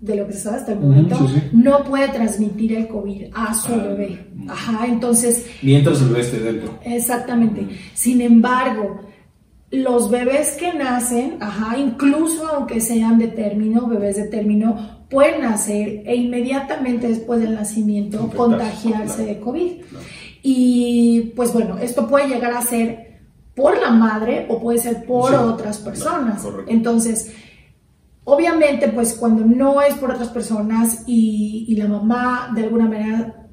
de 0.00 0.16
lo 0.16 0.26
que 0.26 0.32
se 0.32 0.40
sabe 0.40 0.56
hasta 0.56 0.72
el 0.72 0.80
momento, 0.80 1.18
no 1.52 1.84
puede 1.84 2.08
transmitir 2.08 2.72
el 2.72 2.88
COVID 2.88 3.26
a 3.34 3.52
su 3.52 3.74
ah, 3.74 3.76
bebé. 3.76 4.26
Mm. 4.34 4.50
Ajá, 4.50 4.86
entonces... 4.86 5.46
Mientras 5.62 6.00
el 6.00 6.08
bebé 6.08 6.20
esté 6.20 6.40
dentro. 6.40 6.78
Exactamente. 6.84 7.68
Sin 7.92 8.22
embargo, 8.22 9.00
los 9.70 10.10
bebés 10.10 10.56
que 10.58 10.72
nacen, 10.72 11.36
ajá, 11.40 11.78
incluso 11.78 12.48
aunque 12.48 12.80
sean 12.80 13.18
de 13.18 13.28
término, 13.28 13.86
bebés 13.86 14.16
de 14.16 14.28
término, 14.28 14.97
pueden 15.08 15.42
nacer 15.42 16.02
e 16.06 16.16
inmediatamente 16.16 17.08
después 17.08 17.40
del 17.40 17.54
nacimiento 17.54 18.30
contagiarse 18.34 19.24
de 19.24 19.40
COVID. 19.40 19.72
Y 20.42 21.32
pues 21.34 21.52
bueno, 21.52 21.78
esto 21.78 22.06
puede 22.06 22.28
llegar 22.28 22.52
a 22.52 22.62
ser 22.62 23.20
por 23.54 23.80
la 23.80 23.90
madre 23.90 24.46
o 24.48 24.60
puede 24.60 24.78
ser 24.78 25.04
por 25.04 25.34
otras 25.34 25.78
personas. 25.78 26.46
Entonces, 26.68 27.32
obviamente, 28.24 28.88
pues 28.88 29.14
cuando 29.14 29.44
no 29.44 29.82
es 29.82 29.94
por 29.94 30.12
otras 30.12 30.28
personas 30.28 31.04
y, 31.06 31.64
y 31.68 31.76
la 31.76 31.88
mamá 31.88 32.52
de 32.54 32.64
alguna 32.64 32.86
manera 32.86 33.48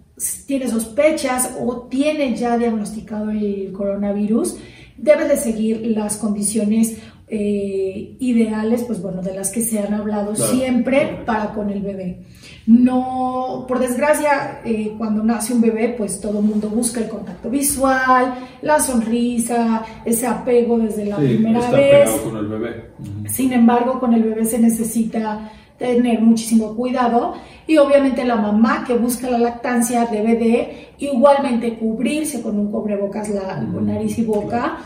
tiene 0.46 0.70
sospechas 0.70 1.52
o 1.60 1.88
tiene 1.90 2.36
ya 2.36 2.58
diagnosticado 2.58 3.32
el 3.32 3.72
coronavirus, 3.74 4.58
debe 4.98 5.28
de 5.28 5.38
seguir 5.38 5.82
las 5.96 6.18
condiciones 6.18 6.98
eh, 7.28 8.16
ideales, 8.20 8.84
pues 8.84 9.02
bueno, 9.02 9.22
de 9.24 9.34
las 9.34 9.52
que 9.52 9.62
se 9.62 9.80
han 9.80 9.94
hablado 9.96 10.36
siempre 10.36 11.24
para 11.26 11.54
con 11.54 11.72
el 11.72 11.82
bebé. 11.82 12.20
No, 12.68 13.66
por 13.68 13.80
desgracia, 13.80 14.62
eh, 14.64 14.94
cuando 14.98 15.24
nace 15.24 15.54
un 15.54 15.62
bebé, 15.62 15.96
pues 15.98 16.20
todo 16.20 16.40
el 16.40 16.46
mundo 16.46 16.70
busca 16.70 17.00
el 17.00 17.10
contacto 17.10 17.50
visual, 17.50 18.36
la 18.62 18.80
sonrisa, 18.80 19.84
ese 20.04 20.28
apego 20.28 20.78
desde 20.78 21.06
la 21.06 21.18
primera 21.18 21.72
vez. 21.72 22.10
Con 22.12 22.38
el 22.38 22.48
bebé. 22.48 22.90
Sin 23.28 23.54
embargo, 23.54 24.00
con 24.00 24.14
el 24.14 24.24
bebé 24.24 24.46
se 24.46 24.60
necesita 24.60 25.52
tener 25.78 26.22
muchísimo 26.22 26.76
cuidado 26.76 27.34
y 27.68 27.78
obviamente 27.78 28.24
la 28.24 28.36
mamá 28.36 28.84
que 28.86 28.94
busca 28.94 29.30
la 29.30 29.38
lactancia 29.38 30.06
debe 30.06 30.36
de 30.36 30.88
igualmente 31.00 31.78
cubrirse 31.78 32.42
con 32.42 32.58
un 32.58 32.72
cubrebocas 32.72 33.30
la 33.30 33.60
nariz 33.60 34.18
y 34.18 34.24
boca 34.24 34.78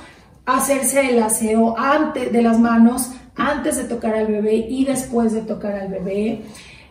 hacerse 0.57 1.11
el 1.11 1.21
aseo 1.21 1.77
antes 1.77 2.31
de 2.31 2.41
las 2.41 2.59
manos, 2.59 3.11
antes 3.35 3.77
de 3.77 3.83
tocar 3.83 4.15
al 4.15 4.27
bebé 4.27 4.65
y 4.69 4.85
después 4.85 5.33
de 5.33 5.41
tocar 5.41 5.73
al 5.73 5.89
bebé. 5.89 6.41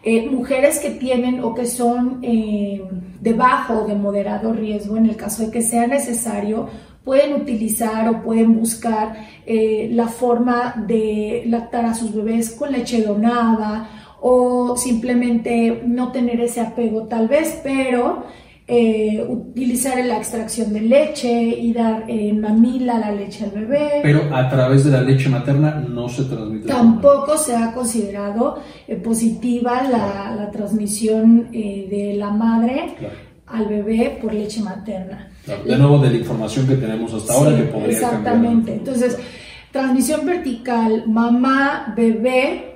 Eh, 0.02 0.28
mujeres 0.30 0.78
que 0.78 0.90
tienen 0.90 1.42
o 1.42 1.54
que 1.54 1.66
son 1.66 2.20
eh, 2.22 2.82
de 3.20 3.32
bajo 3.32 3.80
o 3.80 3.86
de 3.86 3.94
moderado 3.94 4.52
riesgo, 4.52 4.96
en 4.96 5.06
el 5.06 5.16
caso 5.16 5.44
de 5.44 5.50
que 5.50 5.60
sea 5.60 5.86
necesario, 5.86 6.68
pueden 7.04 7.34
utilizar 7.34 8.08
o 8.08 8.22
pueden 8.22 8.58
buscar 8.58 9.16
eh, 9.44 9.88
la 9.92 10.08
forma 10.08 10.74
de 10.86 11.42
lactar 11.46 11.84
a 11.86 11.94
sus 11.94 12.14
bebés 12.14 12.50
con 12.50 12.70
leche 12.70 13.02
donada 13.02 13.88
o 14.20 14.76
simplemente 14.76 15.82
no 15.86 16.12
tener 16.12 16.40
ese 16.40 16.60
apego 16.60 17.04
tal 17.04 17.28
vez, 17.28 17.60
pero 17.62 18.24
eh, 18.70 19.24
utilizar 19.26 20.04
la 20.04 20.18
extracción 20.18 20.74
de 20.74 20.82
leche 20.82 21.32
y 21.32 21.72
dar 21.72 22.04
en 22.06 22.38
mamila 22.38 22.98
la 22.98 23.12
leche 23.12 23.44
al 23.44 23.52
bebé. 23.52 24.00
Pero 24.02 24.28
a 24.30 24.46
través 24.46 24.84
de 24.84 24.90
la 24.90 25.00
leche 25.00 25.30
materna 25.30 25.82
no 25.88 26.06
se 26.06 26.24
transmite. 26.24 26.68
Tampoco 26.68 27.38
se 27.38 27.56
ha 27.56 27.72
considerado 27.72 28.58
eh, 28.86 28.96
positiva 28.96 29.84
la, 29.84 30.50
transmisión 30.52 31.48
eh, 31.50 31.86
de 31.90 32.14
la 32.18 32.30
madre 32.30 32.94
al 33.46 33.66
bebé 33.68 34.18
por 34.20 34.34
leche 34.34 34.60
materna. 34.60 35.30
De 35.46 35.78
nuevo, 35.78 35.98
de 36.00 36.10
la 36.10 36.16
información 36.18 36.68
que 36.68 36.76
tenemos 36.76 37.14
hasta 37.14 37.32
ahora 37.32 37.56
que 37.56 37.62
podría 37.62 37.92
Exactamente. 37.92 38.74
Entonces, 38.74 39.16
transmisión 39.72 40.26
vertical, 40.26 41.04
mamá, 41.06 41.94
bebé, 41.96 42.67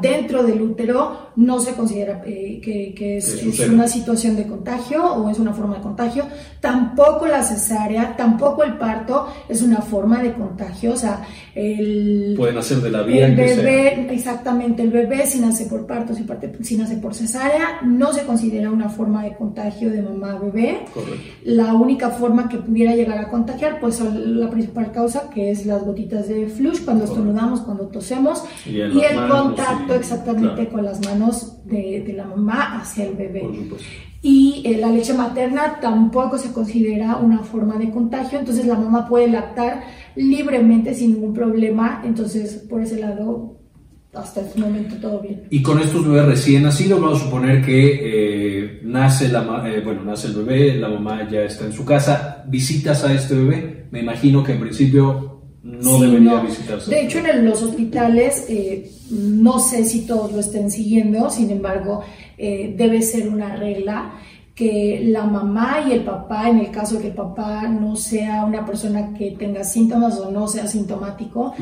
dentro 0.00 0.42
del 0.42 0.60
útero, 0.60 1.30
no 1.36 1.60
se 1.60 1.74
considera 1.74 2.22
eh, 2.26 2.60
que, 2.62 3.18
es, 3.18 3.68
una 3.68 3.86
situación 3.86 4.36
de 4.36 4.46
contagio 4.46 5.04
o 5.04 5.30
es 5.30 5.38
una 5.38 5.52
forma 5.52 5.76
de 5.76 5.82
contagio. 5.82 6.26
Tampoco 6.60 7.26
la 7.26 7.42
cesárea, 7.42 8.16
tampoco 8.16 8.64
el 8.64 8.76
parto 8.76 9.28
es 9.48 9.62
una 9.62 9.80
forma 9.80 10.22
de 10.22 10.32
contagio. 10.32 10.92
O 10.92 10.96
sea, 10.96 11.24
el. 11.54 12.34
Pueden 12.36 12.58
hacer 12.58 12.78
de 12.78 12.90
la 12.90 13.02
vía 13.02 13.26
el 13.26 13.36
bebé, 13.36 14.08
exactamente, 14.12 14.82
el 14.82 14.90
bebé 14.90 15.26
si 15.26 15.38
nace 15.38 15.66
por 15.66 15.86
parto, 15.86 16.14
si, 16.14 16.24
parte, 16.24 16.52
si 16.62 16.76
nace 16.76 16.96
por 16.96 17.14
cesárea, 17.14 17.80
no 17.84 18.12
se 18.12 18.24
considera 18.24 18.70
una 18.70 18.88
forma 18.88 19.22
de 19.22 19.36
contagio 19.36 19.90
de 19.90 20.02
mamá 20.02 20.32
a 20.32 20.38
bebé. 20.38 20.80
La 21.44 21.74
única 21.74 22.10
forma 22.10 22.48
que 22.48 22.58
pudiera 22.58 22.94
llegar 22.94 23.18
a 23.18 23.28
contagiar, 23.28 23.78
pues 23.80 24.00
la 24.00 24.50
principal 24.50 24.90
causa, 24.90 25.30
que 25.30 25.50
es 25.50 25.64
las 25.66 25.84
gotitas 25.84 26.28
de 26.28 26.48
flush, 26.48 26.84
cuando 26.84 27.04
estornudamos, 27.04 27.60
cuando 27.60 27.84
tosemos, 27.86 28.44
y, 28.66 28.80
el 28.80 28.94
contacto 29.44 29.94
exactamente 29.94 30.68
con 30.68 30.84
las 30.84 31.04
manos 31.04 31.58
de, 31.64 32.12
la 32.16 32.24
mamá 32.24 32.80
hacia 32.80 33.04
el 33.06 33.14
bebé. 33.14 33.42
Y 34.22 34.62
eh, 34.64 34.78
la 34.78 34.88
leche 34.88 35.12
materna 35.12 35.78
tampoco 35.80 36.38
se 36.38 36.52
considera 36.52 37.16
una 37.16 37.40
forma 37.40 37.76
de 37.76 37.90
contagio, 37.90 38.38
entonces 38.38 38.64
la 38.66 38.74
mamá 38.74 39.06
puede 39.06 39.28
lactar 39.28 39.82
libremente 40.16 40.94
sin 40.94 41.14
ningún 41.14 41.34
problema, 41.34 42.02
entonces 42.04 42.64
por 42.68 42.80
ese 42.80 42.98
lado 42.98 43.58
hasta 44.14 44.40
este 44.40 44.60
momento 44.60 44.96
todo 44.96 45.20
bien. 45.20 45.42
Y 45.50 45.60
con 45.62 45.78
estos 45.80 46.06
bebés 46.06 46.26
recién 46.26 46.62
nacidos, 46.62 47.00
vamos 47.00 47.20
a 47.20 47.24
suponer 47.24 47.64
que 47.64 48.00
eh, 48.02 48.80
nace, 48.84 49.28
la, 49.28 49.42
eh, 49.68 49.82
bueno, 49.84 50.04
nace 50.04 50.28
el 50.28 50.34
bebé, 50.34 50.76
la 50.76 50.88
mamá 50.88 51.28
ya 51.28 51.42
está 51.42 51.66
en 51.66 51.72
su 51.72 51.84
casa, 51.84 52.44
visitas 52.48 53.04
a 53.04 53.12
este 53.12 53.34
bebé, 53.34 53.86
me 53.90 54.00
imagino 54.00 54.42
que 54.42 54.52
en 54.52 54.60
principio 54.60 55.33
no 55.64 55.98
debería 55.98 56.40
visitarse. 56.40 56.90
De 56.90 57.04
hecho, 57.04 57.18
en 57.18 57.44
los 57.44 57.62
hospitales, 57.62 58.44
eh, 58.48 58.90
no 59.10 59.58
sé 59.58 59.84
si 59.86 60.06
todos 60.06 60.32
lo 60.32 60.40
estén 60.40 60.70
siguiendo, 60.70 61.30
sin 61.30 61.50
embargo, 61.50 62.02
eh, 62.36 62.74
debe 62.76 63.00
ser 63.00 63.28
una 63.28 63.56
regla 63.56 64.12
que 64.54 65.00
la 65.06 65.24
mamá 65.24 65.84
y 65.88 65.92
el 65.92 66.04
papá, 66.04 66.48
en 66.48 66.60
el 66.60 66.70
caso 66.70 66.96
de 66.96 67.00
que 67.00 67.08
el 67.08 67.14
papá 67.14 67.66
no 67.66 67.96
sea 67.96 68.44
una 68.44 68.64
persona 68.64 69.12
que 69.14 69.32
tenga 69.32 69.64
síntomas 69.64 70.18
o 70.20 70.30
no 70.30 70.46
sea 70.46 70.66
sintomático, 70.66 71.54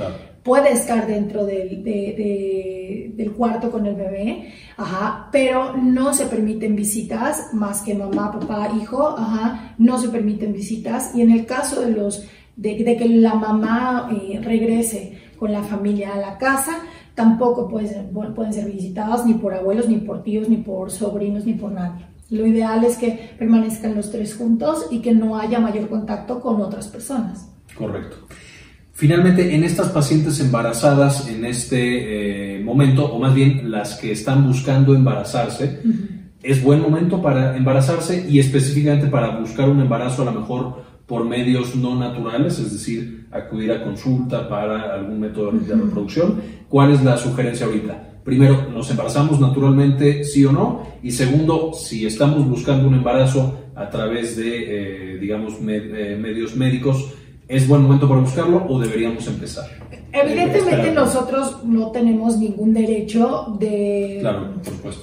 puede 0.42 0.72
estar 0.72 1.06
dentro 1.06 1.46
del, 1.46 1.82
del, 1.82 3.32
cuarto 3.32 3.70
con 3.70 3.86
el 3.86 3.94
bebé, 3.94 4.52
ajá, 4.76 5.28
pero 5.32 5.76
no 5.76 6.12
se 6.12 6.26
permiten 6.26 6.76
visitas 6.76 7.54
más 7.54 7.80
que 7.80 7.94
mamá, 7.94 8.32
papá, 8.32 8.70
hijo, 8.76 9.14
ajá, 9.16 9.74
no 9.78 9.98
se 9.98 10.08
permiten 10.08 10.52
visitas. 10.52 11.14
Y 11.14 11.22
en 11.22 11.30
el 11.30 11.46
caso 11.46 11.80
de 11.80 11.92
los 11.92 12.26
de, 12.56 12.96
que 12.96 13.08
la 13.08 13.34
mamá 13.34 14.08
eh, 14.12 14.40
regrese 14.42 15.18
con 15.38 15.52
la 15.52 15.62
familia 15.62 16.14
a 16.14 16.18
la 16.18 16.38
casa, 16.38 16.82
tampoco 17.14 17.68
pueden 17.68 17.88
ser, 17.88 18.10
pueden 18.34 18.52
ser 18.52 18.70
visitadas 18.70 19.26
ni 19.26 19.34
por 19.34 19.54
abuelos, 19.54 19.88
ni 19.88 19.96
por 19.96 20.22
tíos, 20.22 20.48
ni 20.48 20.58
por 20.58 20.90
sobrinos, 20.90 21.44
ni 21.44 21.54
por 21.54 21.72
nadie. 21.72 22.06
Lo 22.30 22.46
ideal 22.46 22.82
es 22.84 22.96
que 22.96 23.34
permanezcan 23.38 23.94
los 23.94 24.10
tres 24.10 24.34
juntos 24.36 24.86
y 24.90 25.00
que 25.00 25.12
no 25.12 25.38
haya 25.38 25.60
mayor 25.60 25.88
contacto 25.88 26.40
con 26.40 26.60
otras 26.62 26.88
personas. 26.88 27.50
Correcto. 27.76 28.16
Finalmente, 28.92 29.54
en 29.54 29.64
estas 29.64 29.88
pacientes 29.88 30.38
embarazadas 30.40 31.28
en 31.28 31.44
este 31.44 32.56
eh, 32.56 32.60
momento, 32.62 33.04
o 33.04 33.18
más 33.18 33.34
bien 33.34 33.70
las 33.70 33.98
que 33.98 34.12
están 34.12 34.46
buscando 34.46 34.94
embarazarse, 34.94 35.80
es 36.42 36.62
buen 36.62 36.80
momento 36.80 37.20
para 37.20 37.56
embarazarse 37.56 38.26
y 38.28 38.38
específicamente 38.38 39.08
para 39.08 39.38
buscar 39.38 39.68
un 39.68 39.80
embarazo 39.80 40.22
a 40.22 40.26
lo 40.26 40.32
mejor 40.32 40.91
por 41.06 41.24
medios 41.24 41.74
no 41.76 41.98
naturales, 41.98 42.58
es 42.58 42.72
decir, 42.72 43.26
acudir 43.30 43.72
a 43.72 43.82
consulta 43.82 44.48
para 44.48 44.94
algún 44.94 45.20
método 45.20 45.52
de 45.52 45.74
reproducción. 45.74 46.40
¿Cuál 46.68 46.92
es 46.92 47.02
la 47.02 47.16
sugerencia 47.16 47.66
ahorita? 47.66 48.20
Primero, 48.24 48.68
¿nos 48.72 48.90
embarazamos 48.90 49.40
naturalmente, 49.40 50.24
sí 50.24 50.44
o 50.44 50.52
no? 50.52 50.86
Y 51.02 51.10
segundo, 51.10 51.72
si 51.74 52.06
estamos 52.06 52.48
buscando 52.48 52.86
un 52.86 52.94
embarazo 52.94 53.58
a 53.74 53.90
través 53.90 54.36
de, 54.36 55.14
eh, 55.14 55.18
digamos, 55.18 55.54
eh, 55.66 56.16
medios 56.20 56.54
médicos, 56.54 57.14
¿Es 57.52 57.68
buen 57.68 57.82
momento 57.82 58.08
para 58.08 58.20
buscarlo 58.20 58.64
o 58.66 58.80
deberíamos 58.80 59.26
empezar? 59.26 59.66
Evidentemente 60.12 60.92
nosotros 60.92 61.64
no 61.64 61.90
tenemos 61.90 62.36
ningún 62.36 62.74
derecho 62.74 63.56
de, 63.58 64.18
claro, 64.20 64.54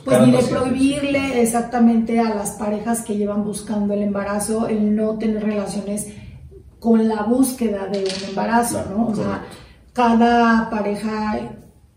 pues 0.06 0.22
ni 0.22 0.32
de 0.32 0.44
prohibirle 0.44 1.42
exactamente 1.42 2.20
a 2.20 2.36
las 2.36 2.52
parejas 2.52 3.02
que 3.02 3.18
llevan 3.18 3.44
buscando 3.44 3.96
el 3.96 4.04
embarazo 4.04 4.68
el 4.68 4.96
no 4.96 5.18
tener 5.18 5.44
relaciones 5.44 6.14
con 6.80 7.08
la 7.08 7.24
búsqueda 7.24 7.88
de 7.88 8.00
un 8.00 8.30
embarazo, 8.30 8.86
¿no? 8.90 9.08
O 9.08 9.16
sea, 9.16 9.46
cada 9.94 10.70
pareja 10.70 11.40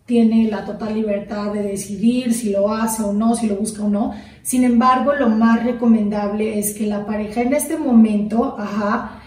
tiene 0.07 0.51
la 0.51 0.65
total 0.65 0.95
libertad 0.95 1.53
de 1.53 1.63
decidir 1.63 2.33
si 2.33 2.51
lo 2.51 2.73
hace 2.73 3.03
o 3.03 3.13
no, 3.13 3.35
si 3.37 3.47
lo 3.47 3.57
busca 3.57 3.85
o 3.85 3.89
no. 3.89 4.15
Sin 4.43 4.65
embargo, 4.65 5.13
lo 5.15 5.29
más 5.29 5.65
recomendable 5.65 6.59
es 6.59 6.75
que 6.75 6.87
la 6.87 7.07
pareja 7.07 7.43
en 7.43 7.55
este 7.55 7.77
momento, 7.77 8.57
ajá, 8.59 9.23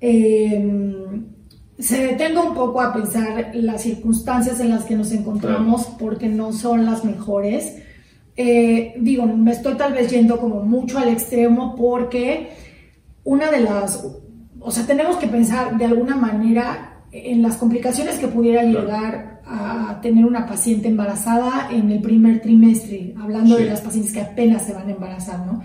eh, 0.00 1.22
se 1.78 2.06
detenga 2.06 2.42
un 2.42 2.54
poco 2.54 2.80
a 2.80 2.92
pensar 2.92 3.50
las 3.54 3.82
circunstancias 3.82 4.60
en 4.60 4.70
las 4.70 4.84
que 4.84 4.94
nos 4.94 5.10
encontramos 5.12 5.86
porque 5.98 6.28
no 6.28 6.52
son 6.52 6.84
las 6.84 7.04
mejores. 7.04 7.76
Eh, 8.36 8.94
digo, 9.00 9.26
me 9.26 9.52
estoy 9.52 9.74
tal 9.74 9.92
vez 9.92 10.10
yendo 10.10 10.38
como 10.38 10.62
mucho 10.62 10.98
al 10.98 11.08
extremo 11.08 11.74
porque 11.76 12.50
una 13.24 13.50
de 13.50 13.60
las, 13.60 14.06
o 14.60 14.70
sea, 14.70 14.86
tenemos 14.86 15.16
que 15.16 15.26
pensar 15.26 15.76
de 15.76 15.84
alguna 15.84 16.16
manera 16.16 17.04
en 17.10 17.42
las 17.42 17.56
complicaciones 17.56 18.18
que 18.18 18.28
pudiera 18.28 18.62
llegar 18.62 19.42
a 19.46 19.98
tener 20.00 20.24
una 20.24 20.46
paciente 20.46 20.88
embarazada 20.88 21.68
en 21.70 21.90
el 21.90 22.00
primer 22.00 22.40
trimestre, 22.40 23.14
hablando 23.20 23.56
de 23.56 23.66
las 23.66 23.80
pacientes 23.80 24.12
que 24.12 24.20
apenas 24.20 24.64
se 24.64 24.72
van 24.72 24.88
a 24.88 24.92
embarazar, 24.92 25.44
¿no? 25.46 25.62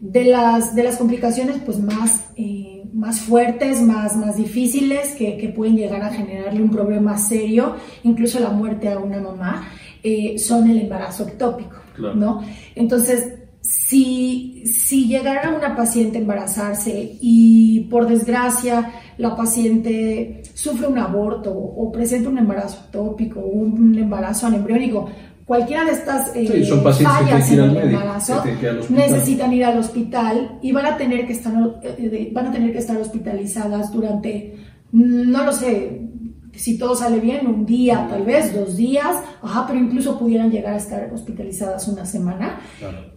De 0.00 0.24
las, 0.24 0.74
de 0.74 0.82
las 0.82 0.96
complicaciones 0.96 1.58
pues 1.64 1.78
más... 1.78 2.24
Eh, 2.36 2.81
más 3.02 3.20
fuertes, 3.20 3.82
más, 3.82 4.16
más 4.16 4.36
difíciles, 4.36 5.16
que, 5.16 5.36
que, 5.36 5.48
pueden 5.48 5.76
llegar 5.76 6.02
a 6.02 6.10
generarle 6.10 6.62
un 6.62 6.70
problema 6.70 7.18
serio, 7.18 7.74
incluso 8.04 8.38
la 8.38 8.50
muerte 8.50 8.88
a 8.88 8.98
una 9.00 9.20
mamá, 9.20 9.66
eh, 10.04 10.38
son 10.38 10.70
el 10.70 10.82
embarazo 10.82 11.24
ectópico, 11.24 11.78
¿no? 12.14 12.42
Entonces, 12.76 13.40
si, 13.60 14.62
si 14.66 15.08
llegara 15.08 15.50
una 15.50 15.74
paciente 15.74 16.18
a 16.18 16.20
embarazarse 16.20 17.18
y 17.20 17.80
por 17.90 18.06
desgracia 18.06 18.92
la 19.18 19.34
paciente 19.34 20.42
sufre 20.54 20.86
un 20.86 20.98
aborto 20.98 21.52
o 21.52 21.90
presenta 21.90 22.28
un 22.28 22.38
embarazo 22.38 22.84
ectópico 22.84 23.40
o 23.40 23.48
un 23.48 23.98
embarazo 23.98 24.46
anembriónico, 24.46 25.08
cualquiera 25.44 25.84
de 25.84 25.92
estas 25.92 26.34
eh, 26.34 26.64
fallas 27.02 27.50
en 27.50 27.60
el 27.60 27.76
embarazo 27.76 28.42
necesitan 28.88 29.52
ir 29.52 29.64
al 29.64 29.78
hospital 29.78 30.58
y 30.62 30.72
van 30.72 30.86
a 30.86 30.96
tener 30.96 31.26
que 31.26 31.32
estar 31.32 31.52
eh, 31.82 32.30
van 32.32 32.46
a 32.46 32.52
tener 32.52 32.72
que 32.72 32.78
estar 32.78 32.96
hospitalizadas 32.96 33.92
durante 33.92 34.56
no 34.92 35.44
lo 35.44 35.52
sé 35.52 36.08
si 36.54 36.76
todo 36.76 36.94
sale 36.94 37.18
bien 37.18 37.46
un 37.46 37.64
día 37.64 38.06
tal 38.10 38.24
vez 38.24 38.54
dos 38.54 38.76
días 38.76 39.16
ajá 39.42 39.66
pero 39.66 39.78
incluso 39.78 40.18
pudieran 40.18 40.50
llegar 40.50 40.74
a 40.74 40.78
estar 40.78 41.10
hospitalizadas 41.12 41.88
una 41.88 42.04
semana. 42.04 42.60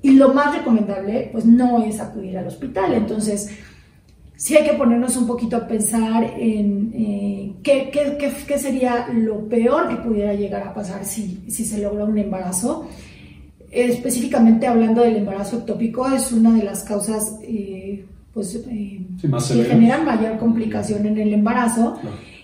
Y 0.02 0.12
lo 0.12 0.34
más 0.34 0.58
recomendable 0.58 1.30
pues 1.32 1.46
no 1.46 1.84
es 1.84 2.00
acudir 2.00 2.38
al 2.38 2.48
hospital. 2.48 2.94
Entonces 2.94 3.50
sí 4.36 4.56
hay 4.56 4.64
que 4.64 4.74
ponernos 4.74 5.16
un 5.18 5.28
poquito 5.28 5.58
a 5.58 5.68
pensar 5.68 6.24
en 6.38 6.92
eh, 6.94 7.54
qué, 7.64 7.90
qué, 7.92 8.18
qué, 8.48 8.60
sería 8.60 9.08
lo 9.14 9.48
peor 9.48 9.90
que 9.90 9.96
pudiera 9.96 10.34
llegar 10.34 10.64
a 10.68 10.74
pasar 10.74 11.06
si, 11.06 11.44
si 11.48 11.66
se 11.66 11.82
logra 11.82 12.06
un 12.06 12.18
embarazo. 12.18 12.88
Específicamente 13.72 14.68
hablando 14.68 15.02
del 15.02 15.18
embarazo 15.18 15.60
ectópico, 15.60 16.08
es 16.08 16.32
una 16.32 16.54
de 16.54 16.64
las 16.64 16.84
causas 16.84 17.40
eh, 17.44 18.06
pues, 18.34 18.56
eh, 18.56 19.02
que 19.22 19.64
generan 19.64 20.06
mayor 20.06 20.38
complicación 20.38 21.06
en 21.06 21.18
el 21.18 21.34
embarazo 21.34 22.00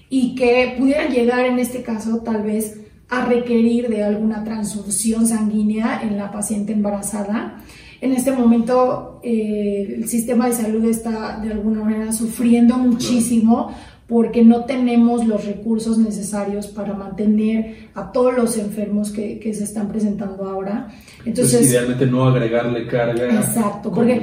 y 0.10 0.36
que 0.36 0.76
pudieran 0.78 1.12
llegar 1.12 1.46
en 1.46 1.60
este 1.60 1.84
caso 1.84 2.18
tal 2.18 2.44
vez 2.44 2.82
a 3.10 3.26
requerir 3.26 3.90
de 3.90 4.04
alguna 4.04 4.44
transfusión 4.44 5.28
sanguínea 5.28 6.02
en 6.02 6.18
la 6.18 6.32
paciente 6.32 6.74
embarazada. 6.74 7.62
En 8.02 8.14
este 8.14 8.32
momento 8.32 9.20
eh, 9.24 9.96
el 9.96 10.08
sistema 10.08 10.48
de 10.48 10.54
salud 10.54 10.84
está 10.86 11.40
de 11.40 11.52
alguna 11.52 11.84
manera 11.84 12.12
sufriendo 12.12 12.78
muchísimo 12.78 13.74
porque 14.12 14.44
no 14.44 14.66
tenemos 14.66 15.26
los 15.26 15.46
recursos 15.46 15.98
necesarios 15.98 16.68
para 16.68 16.94
mantener 16.94 17.90
a 17.96 18.12
todos 18.12 18.36
los 18.36 18.58
enfermos 18.58 19.10
que, 19.12 19.40
que 19.40 19.54
se 19.54 19.64
están 19.64 19.88
presentando 19.88 20.44
ahora. 20.50 20.90
Entonces, 21.24 21.70
idealmente 21.70 22.08
no 22.08 22.26
agregarle 22.26 22.88
carga. 22.88 23.34
Exacto, 23.34 23.90
porque 23.90 24.22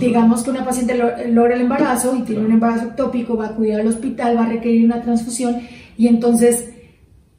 digamos 0.00 0.42
que 0.42 0.48
una 0.48 0.64
paciente 0.64 0.98
logra 1.28 1.54
el 1.54 1.60
embarazo 1.60 2.16
y 2.16 2.22
tiene 2.22 2.46
un 2.46 2.52
embarazo 2.52 2.86
ectópico, 2.86 3.36
va 3.36 3.48
a 3.48 3.48
acudir 3.48 3.74
al 3.74 3.86
hospital, 3.88 4.38
va 4.38 4.44
a 4.44 4.48
requerir 4.48 4.86
una 4.86 5.02
transfusión 5.02 5.56
y 5.98 6.08
entonces, 6.08 6.70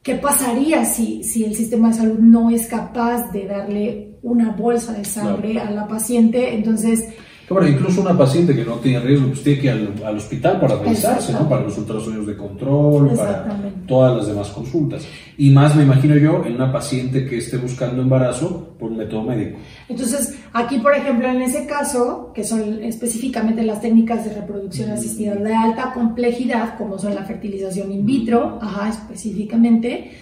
¿qué 0.02 0.16
pasaría 0.16 0.84
si, 0.84 1.22
si 1.22 1.44
el 1.44 1.54
sistema 1.54 1.88
de 1.88 1.94
salud 1.94 2.18
no 2.18 2.50
es 2.50 2.66
capaz 2.66 3.30
de 3.32 3.46
darle 3.46 4.18
una 4.22 4.50
bolsa 4.50 4.92
de 4.92 5.04
sangre 5.04 5.58
a 5.60 5.70
la 5.70 5.86
paciente, 5.86 6.54
entonces... 6.54 7.08
Bueno, 7.48 7.68
incluso 7.68 8.00
una 8.00 8.16
paciente 8.16 8.54
que 8.54 8.64
no 8.64 8.76
tiene 8.76 9.00
riesgo, 9.00 9.28
pues 9.28 9.42
tiene 9.42 9.60
que 9.60 9.66
ir 9.66 9.92
al, 10.04 10.16
hospital 10.16 10.60
para 10.60 10.76
revisarse, 10.76 11.32
¿no? 11.32 11.48
Para 11.48 11.62
los 11.62 11.76
ultrasonidos 11.76 12.26
de 12.26 12.36
control, 12.36 13.14
para 13.14 13.58
todas 13.86 14.16
las 14.16 14.26
demás 14.26 14.48
consultas. 14.48 15.04
Y 15.36 15.50
más, 15.50 15.76
me 15.76 15.82
imagino 15.82 16.16
yo, 16.16 16.44
en 16.46 16.54
una 16.54 16.72
paciente 16.72 17.26
que 17.26 17.38
esté 17.38 17.58
buscando 17.58 18.00
embarazo 18.00 18.74
por 18.78 18.90
un 18.90 18.98
método 18.98 19.24
médico. 19.24 19.58
Entonces, 19.88 20.38
aquí, 20.52 20.78
por 20.78 20.94
ejemplo, 20.94 21.28
en 21.28 21.42
ese 21.42 21.66
caso, 21.66 22.32
que 22.34 22.44
son 22.44 22.82
específicamente 22.82 23.62
las 23.62 23.80
técnicas 23.80 24.24
de 24.24 24.34
reproducción 24.34 24.90
asistida 24.90 25.34
de 25.34 25.54
alta 25.54 25.92
complejidad, 25.92 26.78
como 26.78 26.98
son 26.98 27.14
la 27.14 27.24
fertilización 27.24 27.92
in 27.92 28.06
vitro, 28.06 28.58
ajá, 28.62 28.88
específicamente, 28.88 30.12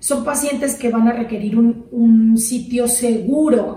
son 0.00 0.24
pacientes 0.24 0.76
que 0.76 0.90
van 0.90 1.08
a 1.08 1.12
requerir 1.12 1.58
un, 1.58 2.36
sitio 2.38 2.86
seguro 2.86 3.76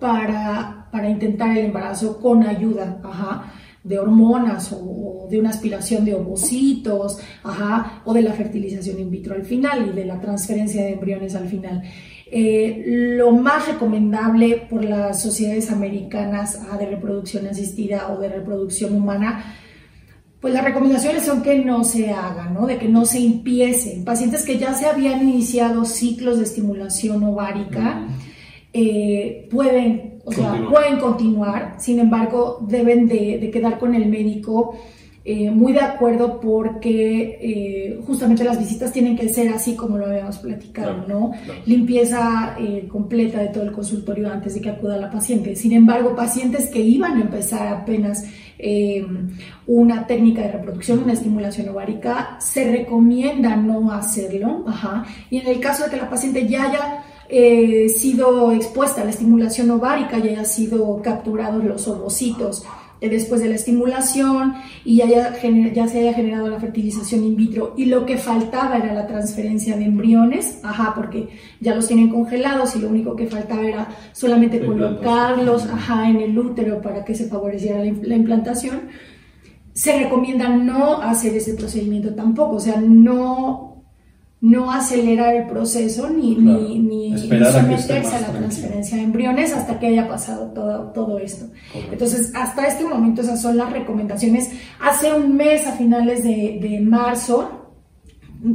para, 0.00 0.83
para, 0.94 1.10
intentar 1.10 1.56
el 1.56 1.66
embarazo 1.66 2.20
con 2.20 2.44
ayuda 2.44 3.00
de 3.82 3.98
hormonas 3.98 4.72
o, 4.72 5.26
de 5.30 5.38
una 5.40 5.50
aspiración 5.50 6.04
de 6.04 6.14
ovocitos 6.14 7.18
o 8.04 8.14
de 8.14 8.22
la 8.22 8.32
fertilización 8.32 9.00
in 9.00 9.10
vitro 9.10 9.34
al 9.34 9.44
final 9.44 9.88
y 9.88 9.92
de 9.92 10.04
la 10.04 10.20
transferencia 10.20 10.82
de 10.82 10.92
embriones 10.92 11.34
al 11.34 11.48
final. 11.48 11.82
Eh, 12.30 12.84
lo 12.86 13.32
más 13.32 13.68
recomendable 13.68 14.66
por 14.70 14.84
las 14.84 15.22
sociedades 15.22 15.70
americanas 15.70 16.58
de 16.78 16.86
reproducción 16.86 17.46
asistida 17.46 18.12
o 18.12 18.18
de 18.18 18.28
reproducción 18.28 18.94
humana 18.94 19.44
pues 20.44 20.52
las 20.52 20.64
recomendaciones 20.64 21.22
son 21.22 21.42
que 21.42 21.64
no 21.64 21.84
se 21.84 22.10
hagan, 22.10 22.52
¿no? 22.52 22.66
De 22.66 22.76
que 22.76 22.86
no 22.86 23.06
se 23.06 23.16
empiecen. 23.16 24.04
Pacientes 24.04 24.44
que 24.44 24.58
ya 24.58 24.74
se 24.74 24.84
habían 24.84 25.26
iniciado 25.26 25.86
ciclos 25.86 26.36
de 26.36 26.44
estimulación 26.44 27.24
ovárica 27.24 28.06
eh, 28.76 29.46
pueden, 29.52 30.18
o 30.24 30.32
sea, 30.32 30.60
pueden 30.68 30.98
continuar, 30.98 31.76
sin 31.78 32.00
embargo, 32.00 32.58
deben 32.68 33.06
de, 33.06 33.48
quedar 33.52 33.78
con 33.78 33.94
el 33.94 34.06
médico 34.06 34.76
eh, 35.24 35.48
muy 35.48 35.72
de 35.72 35.80
acuerdo 35.80 36.40
porque 36.40 37.38
eh, 37.40 38.00
justamente 38.04 38.42
las 38.42 38.58
visitas 38.58 38.92
tienen 38.92 39.16
que 39.16 39.28
ser 39.28 39.50
así 39.50 39.76
como 39.76 39.96
lo 39.96 40.06
habíamos 40.06 40.38
platicado, 40.38 41.06
¿no? 41.06 41.30
Limpieza 41.66 42.56
completa 42.88 43.42
de 43.42 43.48
todo 43.48 43.62
el 43.62 43.70
consultorio 43.70 44.28
antes 44.28 44.54
de 44.54 44.60
que 44.60 44.70
acuda 44.70 44.96
la 44.96 45.08
paciente. 45.08 45.54
Sin 45.54 45.72
embargo, 45.72 46.16
pacientes 46.16 46.68
que 46.68 46.80
iban 46.80 47.16
a 47.16 47.20
empezar 47.20 47.68
apenas 47.68 48.24
una 49.68 50.04
técnica 50.04 50.42
de 50.42 50.50
reproducción, 50.50 51.04
una 51.04 51.12
estimulación 51.12 51.68
ovárica, 51.68 52.38
se 52.40 52.72
recomienda 52.72 53.54
no 53.54 53.92
hacerlo. 53.92 54.64
Y 55.30 55.38
en 55.38 55.46
el 55.46 55.60
caso 55.60 55.84
de 55.84 55.90
que 55.90 55.96
la 55.96 56.10
paciente 56.10 56.48
ya 56.48 56.70
haya 56.70 57.03
eh, 57.28 57.88
sido 57.88 58.52
expuesta 58.52 59.02
a 59.02 59.04
la 59.04 59.10
estimulación 59.10 59.70
ovárica, 59.70 60.18
ya 60.18 60.30
haya 60.30 60.44
sido 60.44 61.00
capturados 61.02 61.64
los 61.64 61.86
ovocitos 61.88 62.64
después 63.08 63.42
de 63.42 63.48
la 63.48 63.54
estimulación 63.54 64.54
y 64.84 64.96
ya, 64.96 65.06
ya, 65.06 65.88
se 65.88 65.98
haya 66.00 66.14
generado 66.14 66.48
la 66.48 66.60
fertilización 66.60 67.24
in 67.24 67.36
vitro 67.36 67.74
y 67.76 67.86
lo 67.86 68.06
que 68.06 68.16
faltaba 68.16 68.76
era 68.76 68.92
la 68.92 69.06
transferencia 69.06 69.76
de 69.76 69.84
embriones, 69.84 70.60
ajá, 70.62 70.92
porque 70.94 71.28
ya 71.60 71.74
los 71.74 71.86
tienen 71.86 72.10
congelados 72.10 72.76
y 72.76 72.80
lo 72.80 72.88
único 72.88 73.16
que 73.16 73.26
faltaba 73.26 73.62
era 73.62 73.88
solamente 74.12 74.64
colocarlos, 74.64 75.66
ajá, 75.66 76.08
en 76.08 76.16
el 76.16 76.38
útero 76.38 76.80
para 76.80 77.04
que 77.04 77.14
se 77.14 77.28
favoreciera 77.28 77.78
la, 77.78 78.14
implantación. 78.14 78.82
Se 79.72 79.98
recomienda 79.98 80.48
no 80.48 81.02
hacer 81.02 81.34
ese 81.34 81.54
procedimiento 81.54 82.14
tampoco, 82.14 82.56
o 82.56 82.60
sea, 82.60 82.80
no 82.80 83.73
no 84.44 84.70
acelerar 84.70 85.34
el 85.34 85.46
proceso 85.46 86.10
ni, 86.10 86.34
ni, 86.34 87.16
someterse 87.16 88.14
a, 88.14 88.20
la 88.20 88.28
transferencia 88.28 88.98
de 88.98 89.04
embriones 89.04 89.54
hasta 89.54 89.78
que 89.78 89.86
haya 89.86 90.06
pasado 90.06 90.52
todo, 90.52 90.92
todo 90.92 91.18
esto. 91.18 91.46
Entonces, 91.90 92.30
hasta 92.34 92.66
este 92.66 92.84
momento 92.84 93.22
esas 93.22 93.40
son 93.40 93.56
las 93.56 93.72
recomendaciones. 93.72 94.50
Hace 94.82 95.14
un 95.14 95.34
mes, 95.34 95.66
a 95.66 95.72
finales 95.72 96.24
de, 96.24 96.58
de 96.60 96.78
marzo, 96.82 97.72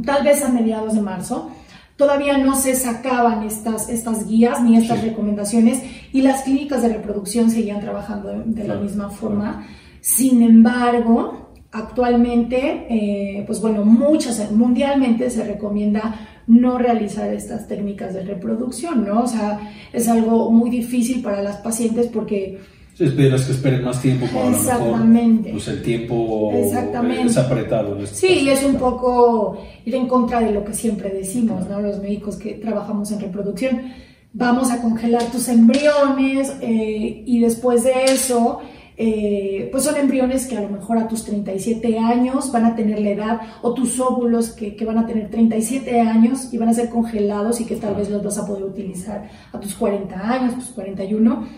tal 0.06 0.22
vez 0.22 0.44
a 0.44 0.48
mediados 0.48 0.94
de 0.94 1.00
marzo, 1.00 1.50
todavía 1.96 2.38
no 2.38 2.54
se 2.54 2.76
sacaban 2.76 3.42
estas, 3.42 3.88
estas 3.88 4.28
guías 4.28 4.62
ni 4.62 4.76
estas 4.76 5.02
recomendaciones 5.02 5.82
y 6.12 6.22
las 6.22 6.42
clínicas 6.42 6.82
de 6.82 6.90
reproducción 6.90 7.50
seguían 7.50 7.80
trabajando 7.80 8.44
de, 8.46 8.68
la 8.68 8.76
misma 8.76 9.10
forma. 9.10 9.66
Sin 10.00 10.40
embargo, 10.40 11.49
Actualmente, 11.72 12.86
eh, 12.90 13.44
pues 13.46 13.60
bueno, 13.60 13.84
muchas, 13.84 14.50
mundialmente 14.50 15.30
se 15.30 15.44
recomienda 15.44 16.42
no 16.48 16.78
realizar 16.78 17.32
estas 17.32 17.68
técnicas 17.68 18.12
de 18.12 18.22
reproducción, 18.24 19.06
¿no? 19.06 19.22
O 19.22 19.26
sea, 19.28 19.72
es 19.92 20.08
algo 20.08 20.50
muy 20.50 20.68
difícil 20.68 21.22
para 21.22 21.42
las 21.42 21.58
pacientes 21.58 22.08
porque... 22.08 22.58
Si 22.94 23.04
esperas 23.04 23.42
que 23.44 23.52
esperen 23.52 23.84
más 23.84 24.02
tiempo 24.02 24.26
para 24.26 24.50
Exactamente. 24.50 25.52
pues 25.52 25.68
el 25.68 25.82
tiempo 25.82 26.52
es 26.52 27.36
apretado. 27.36 27.96
Este 28.02 28.16
sí, 28.16 28.40
y 28.40 28.50
es 28.50 28.64
un 28.64 28.74
poco 28.74 29.62
ir 29.84 29.94
en 29.94 30.08
contra 30.08 30.40
de 30.40 30.50
lo 30.50 30.64
que 30.64 30.74
siempre 30.74 31.10
decimos, 31.10 31.68
¿no? 31.68 31.80
Los 31.80 32.00
médicos 32.00 32.34
que 32.36 32.54
trabajamos 32.54 33.12
en 33.12 33.20
reproducción, 33.20 33.92
vamos 34.32 34.72
a 34.72 34.82
congelar 34.82 35.22
tus 35.30 35.48
embriones 35.48 36.52
eh, 36.60 37.22
y 37.24 37.38
después 37.38 37.84
de 37.84 38.06
eso 38.06 38.58
eh, 39.02 39.70
pues 39.72 39.84
son 39.84 39.96
embriones 39.96 40.46
que 40.46 40.58
a 40.58 40.60
lo 40.60 40.68
mejor 40.68 40.98
a 40.98 41.08
tus 41.08 41.24
37 41.24 41.98
años 41.98 42.52
van 42.52 42.66
a 42.66 42.76
tener 42.76 43.00
la 43.00 43.08
edad, 43.08 43.40
o 43.62 43.72
tus 43.72 43.98
óvulos 43.98 44.50
que, 44.50 44.76
van 44.84 44.98
a 44.98 45.06
tener 45.06 45.30
37 45.30 45.98
años 46.00 46.52
y 46.52 46.58
van 46.58 46.68
a 46.68 46.74
ser 46.74 46.90
congelados 46.90 47.62
y 47.62 47.64
que 47.64 47.76
tal 47.76 47.94
vez 47.94 48.10
los 48.10 48.22
vas 48.22 48.36
a 48.36 48.46
poder 48.46 48.64
utilizar 48.64 49.26
a 49.54 49.58
tus 49.58 49.74
40 49.74 50.14
años, 50.14 50.54
tus 50.54 50.68
41. 50.74 51.48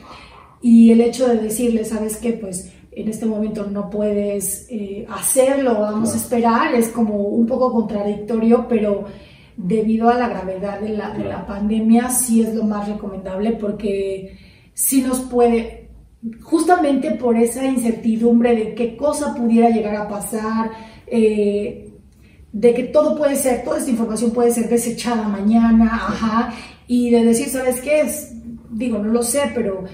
Y 0.61 0.92
el 0.92 1.00
hecho 1.00 1.26
de 1.26 1.38
decirle, 1.38 1.85
¿sabes 1.85 2.18
qué? 2.18 2.35
Pues 2.35 2.72
en 2.92 3.09
este 3.09 3.26
momento 3.26 3.66
no 3.68 3.90
puedes 3.90 4.68
eh, 4.70 5.05
hacerlo, 5.11 5.81
vamos 5.81 6.14
a 6.14 6.18
esperar, 6.18 6.72
es 6.76 6.90
como 6.90 7.22
un 7.22 7.44
poco 7.44 7.72
contradictorio, 7.72 8.68
pero 8.68 9.07
debido 9.57 10.11
a 10.11 10.14
la 10.14 10.28
gravedad 10.28 10.78
de 10.78 10.90
la, 10.90 11.11
de 11.11 11.24
la 11.24 11.44
pandemia 11.44 12.09
sí 12.09 12.42
es 12.42 12.55
lo 12.55 12.62
más 12.62 12.87
recomendable 12.87 13.55
porque 13.55 14.38
sí 14.74 15.02
nos 15.02 15.20
puede, 15.20 15.82
justamente 16.42 17.12
por 17.12 17.37
esa 17.37 17.64
incertidumbre 17.64 18.54
de 18.54 18.74
qué 18.74 18.96
cosa 18.96 19.35
pudiera 19.35 19.70
llegar 19.70 19.96
a 19.96 20.08
pasar, 20.08 20.70
eh, 21.06 21.90
de 22.52 22.74
que 22.74 22.85
todo 22.85 23.16
puede 23.16 23.37
ser, 23.37 23.64
toda 23.64 23.78
esta 23.78 23.90
información 23.90 24.30
puede 24.30 24.50
ser 24.52 24.68
desechada 24.68 25.26
mañana, 25.26 25.87
ajá, 25.87 26.54
y 26.87 27.11
de 27.11 27.24
decir, 27.24 27.48
¿sabes 27.48 27.80
qué 27.80 28.02
es? 28.02 28.35
Digo, 28.70 28.98
no 28.98 29.11
lo 29.11 29.22
sé, 29.22 29.50
pero 29.54 29.85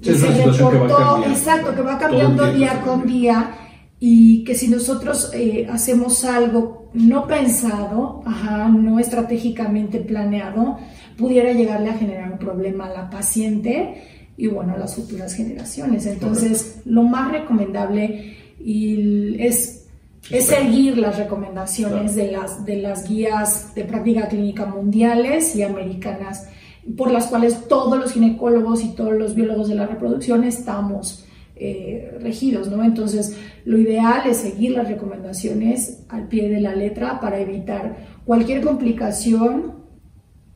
se 0.00 0.14
reportó, 0.26 1.24
exacto, 1.26 1.74
que 1.74 1.82
va 1.82 1.98
cambiando 1.98 2.52
día 2.52 2.80
con 2.80 3.06
día 3.06 3.54
y 3.98 4.44
que 4.44 4.54
si 4.54 4.68
nosotros 4.68 5.30
eh, 5.34 5.66
hacemos 5.70 6.24
algo 6.24 6.90
no 6.94 7.26
pensado, 7.26 8.22
ajá, 8.24 8.68
no 8.68 8.98
estratégicamente 8.98 10.00
planeado, 10.00 10.78
pudiera 11.16 11.52
llegarle 11.52 11.90
a 11.90 11.94
generar 11.98 12.32
un 12.32 12.38
problema 12.38 12.86
a 12.86 12.90
la 12.90 13.10
paciente 13.10 14.15
y 14.36 14.48
bueno, 14.48 14.76
las 14.76 14.94
futuras 14.94 15.34
generaciones. 15.34 16.06
Entonces, 16.06 16.80
lo 16.84 17.02
más 17.02 17.32
recomendable 17.32 18.36
y 18.58 19.36
es, 19.42 19.86
es 20.30 20.46
seguir 20.46 20.98
las 20.98 21.18
recomendaciones 21.18 22.14
de, 22.14 22.32
las, 22.32 22.64
de 22.64 22.76
las 22.76 23.08
guías 23.08 23.74
de 23.74 23.84
práctica 23.84 24.28
clínica 24.28 24.66
mundiales 24.66 25.56
y 25.56 25.62
americanas, 25.62 26.48
por 26.96 27.10
las 27.10 27.26
cuales 27.26 27.66
todos 27.68 27.98
los 27.98 28.12
ginecólogos 28.12 28.84
y 28.84 28.88
todos 28.94 29.14
los 29.14 29.34
biólogos 29.34 29.68
de 29.68 29.74
la 29.74 29.86
reproducción 29.86 30.44
estamos 30.44 31.24
eh, 31.58 32.18
regidos, 32.20 32.68
¿no? 32.70 32.84
Entonces, 32.84 33.36
lo 33.64 33.78
ideal 33.78 34.28
es 34.28 34.36
seguir 34.38 34.72
las 34.72 34.88
recomendaciones 34.88 36.04
al 36.10 36.28
pie 36.28 36.50
de 36.50 36.60
la 36.60 36.74
letra 36.74 37.18
para 37.18 37.40
evitar 37.40 37.96
cualquier 38.26 38.60
complicación 38.60 39.76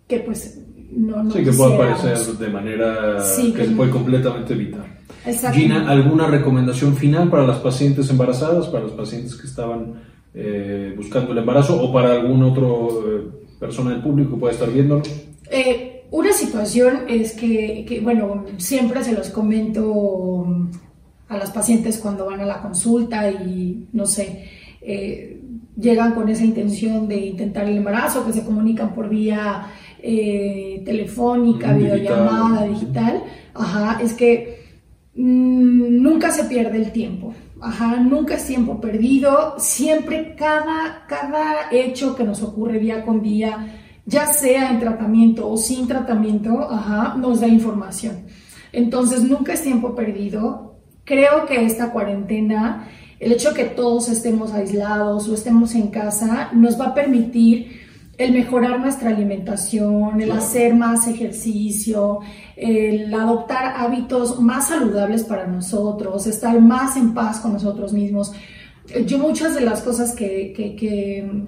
que 0.06 0.20
pues 0.20 0.60
no, 0.92 1.30
sí, 1.30 1.44
que 1.44 1.52
puede 1.52 1.74
aparecer 1.74 2.18
de 2.36 2.48
manera 2.48 3.16
que, 3.16 3.66
se 3.66 3.70
puede 3.72 3.90
completamente 3.90 4.54
evitar. 4.54 5.00
Gina, 5.52 5.88
¿alguna 5.90 6.26
recomendación 6.26 6.96
final 6.96 7.28
para 7.28 7.46
las 7.46 7.58
pacientes 7.58 8.08
embarazadas, 8.10 8.68
para 8.68 8.84
los 8.84 8.92
pacientes 8.92 9.34
que 9.36 9.46
estaban 9.46 9.94
eh, 10.34 10.94
buscando 10.96 11.32
el 11.32 11.38
embarazo 11.38 11.82
o 11.82 11.92
para 11.92 12.12
algún 12.12 12.42
otro 12.42 13.04
eh, 13.06 13.28
persona 13.58 13.90
del 13.90 14.02
público 14.02 14.34
que 14.34 14.40
pueda 14.40 14.52
estar 14.52 14.70
viéndolo? 14.70 15.02
Eh, 15.50 16.04
una 16.10 16.32
situación 16.32 17.04
es 17.08 17.32
que, 17.32 17.84
que, 17.86 18.00
bueno, 18.00 18.46
siempre 18.56 19.04
se 19.04 19.12
los 19.12 19.28
comento 19.28 20.46
a 21.28 21.36
las 21.36 21.50
pacientes 21.50 21.98
cuando 21.98 22.26
van 22.26 22.40
a 22.40 22.46
la 22.46 22.62
consulta 22.62 23.30
y, 23.30 23.86
no 23.92 24.06
sé, 24.06 24.48
llegan 25.76 26.14
con 26.14 26.28
esa 26.28 26.44
intención 26.44 27.08
de 27.08 27.16
intentar 27.26 27.68
el 27.68 27.76
embarazo, 27.76 28.26
que 28.26 28.32
se 28.32 28.44
comunican 28.44 28.94
por 28.94 29.08
vía 29.08 29.66
eh, 30.02 30.82
telefónica, 30.84 31.72
videollamada, 31.72 32.66
digital, 32.66 33.22
ajá, 33.54 34.00
es 34.02 34.14
que 34.14 34.64
mm, 35.14 36.02
nunca 36.02 36.30
se 36.30 36.44
pierde 36.44 36.78
el 36.78 36.92
tiempo. 36.92 37.34
Ajá, 37.62 37.96
nunca 37.96 38.36
es 38.36 38.46
tiempo 38.46 38.80
perdido, 38.80 39.56
siempre 39.58 40.34
cada, 40.34 41.04
cada 41.06 41.70
hecho 41.70 42.16
que 42.16 42.24
nos 42.24 42.42
ocurre 42.42 42.78
día 42.78 43.04
con 43.04 43.20
día, 43.20 43.76
ya 44.06 44.26
sea 44.26 44.70
en 44.70 44.80
tratamiento 44.80 45.46
o 45.46 45.58
sin 45.58 45.86
tratamiento, 45.86 46.70
ajá, 46.70 47.16
nos 47.18 47.40
da 47.40 47.48
información. 47.48 48.24
Entonces, 48.72 49.24
nunca 49.24 49.52
es 49.52 49.62
tiempo 49.62 49.94
perdido. 49.94 50.76
Creo 51.04 51.44
que 51.46 51.64
esta 51.64 51.92
cuarentena, 51.92 52.88
el 53.20 53.32
hecho 53.32 53.50
de 53.50 53.56
que 53.56 53.64
todos 53.66 54.08
estemos 54.08 54.52
aislados 54.52 55.28
o 55.28 55.34
estemos 55.34 55.74
en 55.74 55.88
casa, 55.88 56.50
nos 56.54 56.80
va 56.80 56.86
a 56.86 56.94
permitir 56.94 57.80
el 58.16 58.32
mejorar 58.32 58.80
nuestra 58.80 59.10
alimentación, 59.10 60.20
el 60.20 60.30
hacer 60.32 60.74
más 60.74 61.06
ejercicio, 61.06 62.20
el 62.56 63.12
adoptar 63.14 63.74
hábitos 63.76 64.40
más 64.40 64.68
saludables 64.68 65.24
para 65.24 65.46
nosotros, 65.46 66.26
estar 66.26 66.60
más 66.60 66.96
en 66.96 67.14
paz 67.14 67.40
con 67.40 67.52
nosotros 67.54 67.92
mismos. 67.92 68.32
Yo 69.06 69.18
muchas 69.18 69.54
de 69.54 69.62
las 69.62 69.82
cosas 69.82 70.14
que, 70.14 71.46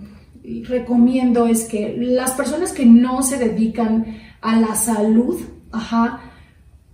recomiendo 0.65 1.47
es 1.47 1.65
que 1.65 1.95
las 1.99 2.33
personas 2.33 2.73
que 2.73 2.87
no 2.87 3.23
se 3.23 3.39
dedican 3.39 4.17
a 4.41 4.59
la 4.59 4.75
salud, 4.75 5.41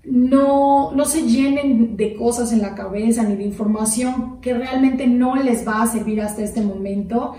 no, 0.05 0.93
no 0.93 1.05
se 1.05 1.23
llenen 1.23 1.97
de 1.97 2.15
cosas 2.15 2.53
en 2.53 2.63
la 2.63 2.75
cabeza 2.75 3.23
ni 3.25 3.37
de 3.37 3.45
información 3.45 4.41
que 4.41 4.55
realmente 4.55 5.07
no 5.07 5.37
les 5.37 5.67
va 5.67 5.83
a 5.83 5.87
servir 5.87 6.21
hasta 6.21 6.43
este 6.43 6.63
momento 6.63 7.35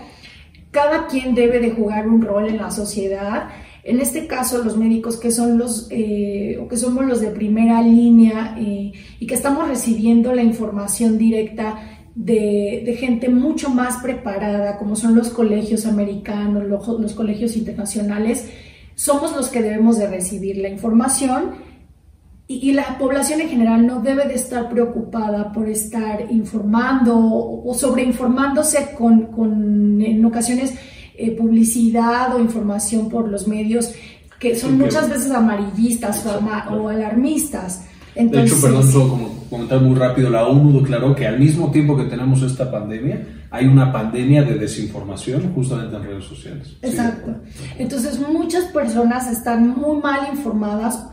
cada 0.70 1.06
quien 1.06 1.34
debe 1.34 1.58
de 1.58 1.72
jugar 1.72 2.08
un 2.08 2.22
rol 2.22 2.48
en 2.48 2.58
la 2.58 2.70
sociedad. 2.70 3.48
En 3.82 3.98
este 4.00 4.26
caso, 4.26 4.62
los 4.62 4.76
médicos 4.76 5.16
que 5.16 5.30
son 5.30 5.58
los 5.58 5.88
eh, 5.90 6.64
que 6.68 6.76
somos 6.76 7.04
los 7.06 7.20
de 7.20 7.28
primera 7.28 7.82
línea 7.82 8.56
eh, 8.58 8.92
y 9.18 9.26
que 9.26 9.34
estamos 9.34 9.68
recibiendo 9.68 10.32
la 10.32 10.42
información 10.42 11.18
directa 11.18 11.80
de, 12.14 12.96
gente 12.98 13.28
mucho 13.28 13.70
más 13.70 14.02
preparada, 14.02 14.78
como 14.78 14.94
son 14.96 15.14
los 15.14 15.30
colegios 15.30 15.86
americanos, 15.86 16.64
los, 16.64 16.86
los 16.86 17.14
colegios 17.14 17.56
internacionales, 17.56 18.48
somos 18.94 19.34
los 19.34 19.48
que 19.48 19.62
debemos 19.62 19.98
de 19.98 20.08
recibir 20.08 20.58
la 20.58 20.68
información 20.68 21.52
y, 22.52 22.72
la 22.72 22.98
población 22.98 23.40
en 23.40 23.48
general 23.48 23.86
no 23.86 24.00
debe 24.00 24.26
de 24.26 24.34
estar 24.34 24.68
preocupada 24.68 25.52
por 25.52 25.68
estar 25.68 26.26
informando 26.30 27.16
o 27.16 27.72
sobreinformándose 27.74 28.92
con, 28.98 29.26
con 29.26 30.02
en 30.02 30.24
ocasiones 30.24 30.74
eh, 31.16 31.30
publicidad 31.30 32.34
o 32.34 32.40
información 32.40 33.08
por 33.08 33.28
los 33.28 33.46
medios 33.46 33.92
que 34.40 34.56
son 34.56 34.78
muchas 34.78 35.08
veces 35.08 35.30
amarillistas 35.30 36.26
o, 36.26 36.88
alarmistas. 36.88 37.84
de 38.14 38.42
hecho, 38.42 38.60
perdón, 38.60 38.90
solo 38.90 39.08
como 39.10 39.28
comentar 39.50 39.80
muy 39.82 39.94
rápido, 39.94 40.30
la 40.30 40.46
ONU 40.46 40.80
declaró 40.80 41.14
que 41.14 41.26
al 41.26 41.38
mismo 41.38 41.70
tiempo 41.70 41.96
que 41.96 42.04
tenemos 42.04 42.42
esta 42.42 42.70
pandemia, 42.70 43.44
hay 43.50 43.66
una 43.66 43.92
pandemia 43.92 44.42
de 44.42 44.54
desinformación 44.54 45.52
justamente 45.54 45.94
en 45.94 46.02
redes 46.04 46.24
sociales. 46.24 46.74
Exacto. 46.80 47.36
Entonces, 47.78 48.18
muchas 48.18 48.64
personas 48.72 49.30
están 49.30 49.68
muy 49.78 50.00
mal 50.00 50.28
informadas 50.32 51.09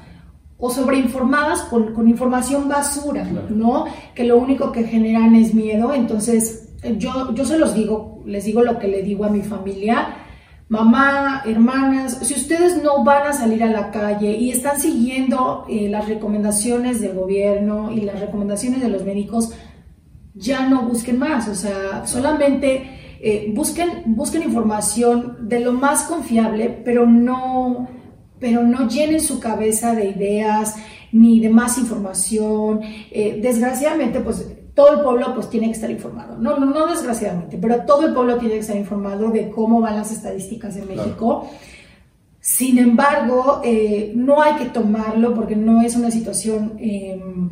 o 0.58 0.70
sobreinformadas 0.70 1.62
con, 1.64 1.93
con 1.93 2.08
información 2.10 2.68
basura, 2.68 3.24
¿no? 3.49 3.86
Que 4.16 4.24
lo 4.24 4.38
único 4.38 4.72
que 4.72 4.84
generan 4.86 5.36
es 5.36 5.53
miedo. 5.53 5.93
Entonces, 5.93 6.70
yo, 6.97 7.34
yo 7.34 7.45
se 7.45 7.58
los 7.58 7.74
digo, 7.74 8.24
les 8.26 8.45
digo 8.45 8.64
lo 8.64 8.80
que 8.80 8.88
le 8.88 9.03
digo 9.03 9.26
a 9.26 9.30
mi 9.30 9.41
familia. 9.41 10.16
Mamá, 10.70 11.43
hermanas, 11.45 12.20
si 12.24 12.34
ustedes 12.34 12.84
no 12.84 13.03
van 13.03 13.28
a 13.28 13.34
salir 13.34 13.64
a 13.64 13.68
la 13.68 13.89
calle 13.91 14.36
y 14.36 14.51
están 14.51 14.80
siguiendo 14.80 15.66
eh, 15.70 15.88
las 15.89 16.10
recomendaciones 16.10 16.99
del 16.99 17.14
gobierno 17.14 17.91
y 17.91 18.01
las 18.01 18.20
recomendaciones 18.20 18.82
de 18.82 18.89
los 18.89 19.05
médicos, 19.05 19.53
ya 20.34 20.68
no 20.68 20.84
busquen 20.84 21.20
más, 21.20 21.47
o 21.47 21.55
sea, 21.55 22.05
solamente 22.05 23.18
eh, 23.22 23.51
busquen, 23.55 24.03
busquen 24.08 24.43
información 24.43 25.47
de 25.47 25.62
lo 25.62 25.72
más 25.72 26.03
confiable, 26.03 26.82
pero 26.84 27.05
no, 27.05 27.88
pero 28.39 28.63
no 28.63 28.88
llenen 28.88 29.21
su 29.21 29.39
cabeza 29.39 29.93
de 29.93 30.09
ideas 30.09 30.75
ni 31.11 31.39
de 31.39 31.49
más 31.49 31.77
información. 31.77 32.81
Eh, 33.11 33.39
desgraciadamente, 33.41 34.19
pues 34.19 34.45
todo 34.73 34.93
el 34.93 35.01
pueblo 35.01 35.33
pues 35.33 35.49
tiene 35.49 35.67
que 35.67 35.73
estar 35.73 35.89
informado. 35.89 36.38
No, 36.38 36.57
no, 36.59 36.67
no 36.67 36.88
desgraciadamente, 36.88 37.57
pero 37.57 37.83
todo 37.85 38.05
el 38.05 38.13
pueblo 38.13 38.38
tiene 38.38 38.55
que 38.55 38.61
estar 38.61 38.77
informado 38.77 39.29
de 39.31 39.49
cómo 39.49 39.81
van 39.81 39.95
las 39.95 40.11
estadísticas 40.11 40.75
en 40.77 40.88
México. 40.88 41.49
Sin 42.39 42.77
embargo, 42.77 43.61
eh, 43.63 44.13
no 44.15 44.41
hay 44.41 44.55
que 44.55 44.65
tomarlo 44.65 45.33
porque 45.33 45.55
no 45.55 45.81
es 45.81 45.95
una 45.95 46.11
situación 46.11 46.77
em, 46.79 47.49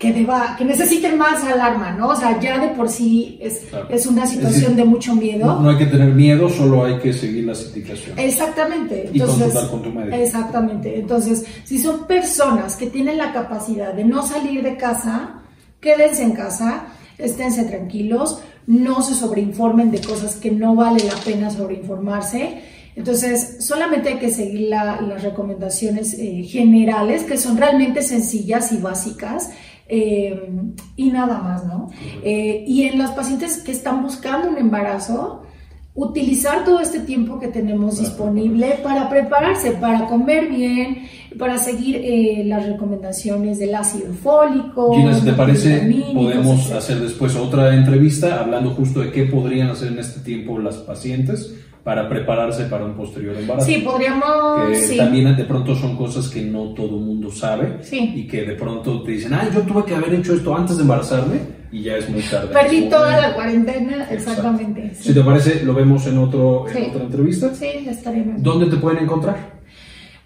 que 0.00 0.14
deba, 0.14 0.56
que 0.56 0.64
necesite 0.64 1.12
más 1.12 1.44
alarma, 1.44 1.90
¿no? 1.90 2.08
O 2.08 2.16
sea, 2.16 2.40
ya 2.40 2.58
de 2.58 2.68
por 2.68 2.88
sí 2.88 3.38
es, 3.38 3.60
es 3.90 4.06
una 4.06 4.26
situación 4.26 4.74
de 4.74 4.86
mucho 4.86 5.14
miedo. 5.14 5.60
No, 5.60 5.68
hay 5.68 5.76
que 5.76 5.84
tener 5.84 6.14
miedo, 6.14 6.48
solo 6.48 6.86
hay 6.86 6.98
que 7.00 7.12
seguir 7.12 7.44
las 7.44 7.66
indicaciones. 7.66 8.24
Exactamente. 8.24 9.10
Y 9.12 9.20
consultar 9.20 9.68
con 9.68 9.82
tu 9.82 9.90
médico. 9.90 10.16
Exactamente. 10.16 10.98
Entonces, 10.98 11.44
si 11.64 11.78
son 11.78 12.06
personas 12.06 12.76
que 12.76 12.86
tienen 12.86 13.18
la 13.18 13.34
capacidad 13.34 13.92
de 13.92 14.04
no 14.04 14.26
salir 14.26 14.62
de 14.62 14.78
casa, 14.78 15.42
quédense 15.80 16.22
en 16.22 16.32
casa, 16.32 16.86
esténse 17.18 17.64
tranquilos, 17.64 18.40
no 18.66 19.02
se 19.02 19.14
sobreinformen 19.14 19.90
de 19.90 20.00
cosas 20.00 20.36
que 20.36 20.50
no 20.50 20.74
vale 20.74 21.04
la 21.04 21.16
pena 21.16 21.50
sobreinformarse. 21.50 22.62
Entonces, 22.96 23.58
solamente 23.60 24.08
hay 24.08 24.18
que 24.18 24.30
seguir 24.30 24.70
las 24.70 25.22
recomendaciones 25.22 26.14
eh, 26.14 26.42
generales, 26.44 27.24
que 27.24 27.36
son 27.36 27.58
realmente 27.58 28.00
sencillas 28.00 28.72
y 28.72 28.78
básicas, 28.78 29.50
eh, 29.90 30.48
y 30.96 31.10
nada 31.10 31.40
más, 31.42 31.66
¿no? 31.66 31.90
Eh, 32.22 32.64
y 32.66 32.84
en 32.84 32.98
los 32.98 33.10
pacientes 33.10 33.58
que 33.58 33.72
están 33.72 34.02
buscando 34.02 34.48
un 34.48 34.56
embarazo, 34.56 35.42
utilizar 35.94 36.64
todo 36.64 36.80
este 36.80 37.00
tiempo 37.00 37.40
que 37.40 37.48
tenemos 37.48 37.98
disponible 37.98 38.78
para 38.82 39.10
prepararse, 39.10 39.72
para 39.72 40.06
comer 40.06 40.48
bien, 40.48 41.08
para 41.38 41.58
seguir 41.58 41.96
eh, 41.96 42.44
las 42.46 42.66
recomendaciones 42.66 43.58
del 43.58 43.74
ácido 43.74 44.12
fólico. 44.14 44.94
Gina, 44.94 45.14
si 45.14 45.24
te 45.24 45.32
parece, 45.32 46.12
podemos 46.14 46.70
hacer 46.70 47.00
después 47.00 47.34
otra 47.34 47.74
entrevista 47.74 48.40
hablando 48.40 48.70
justo 48.70 49.00
de 49.00 49.10
qué 49.10 49.24
podrían 49.24 49.68
hacer 49.70 49.88
en 49.88 49.98
este 49.98 50.20
tiempo 50.20 50.58
las 50.58 50.76
pacientes 50.76 51.52
para 51.82 52.08
prepararse 52.08 52.64
para 52.64 52.84
un 52.84 52.94
posterior 52.94 53.36
embarazo. 53.36 53.66
Sí, 53.66 53.78
podríamos. 53.78 54.78
Que 54.88 54.96
también 54.96 55.34
de 55.36 55.44
pronto 55.44 55.74
son 55.74 55.96
cosas 55.96 56.28
que 56.28 56.42
no 56.42 56.74
todo 56.74 56.96
el 56.96 57.04
mundo 57.04 57.30
sabe 57.30 57.78
sí. 57.82 58.12
y 58.14 58.26
que 58.26 58.42
de 58.42 58.54
pronto 58.54 59.02
te 59.02 59.12
dicen, 59.12 59.32
ah, 59.34 59.48
yo 59.52 59.60
tuve 59.62 59.84
que 59.84 59.94
haber 59.94 60.14
hecho 60.14 60.34
esto 60.34 60.54
antes 60.54 60.76
de 60.76 60.82
embarazarme 60.82 61.38
y 61.72 61.82
ya 61.82 61.96
es 61.96 62.08
muy 62.08 62.22
tarde. 62.22 62.48
Perdí 62.52 62.88
toda 62.88 63.16
la 63.20 63.34
cuarentena, 63.34 64.08
exactamente. 64.10 64.94
Si 64.94 65.14
te 65.14 65.22
parece, 65.22 65.62
lo 65.64 65.72
vemos 65.74 66.06
en, 66.06 66.18
otro, 66.18 66.66
en 66.68 66.90
otra 66.90 67.02
entrevista. 67.04 67.54
Sí, 67.54 67.86
estaría 67.86 68.22
bien. 68.24 68.42
¿Dónde 68.42 68.66
te 68.66 68.76
pueden 68.76 69.04
encontrar? 69.04 69.60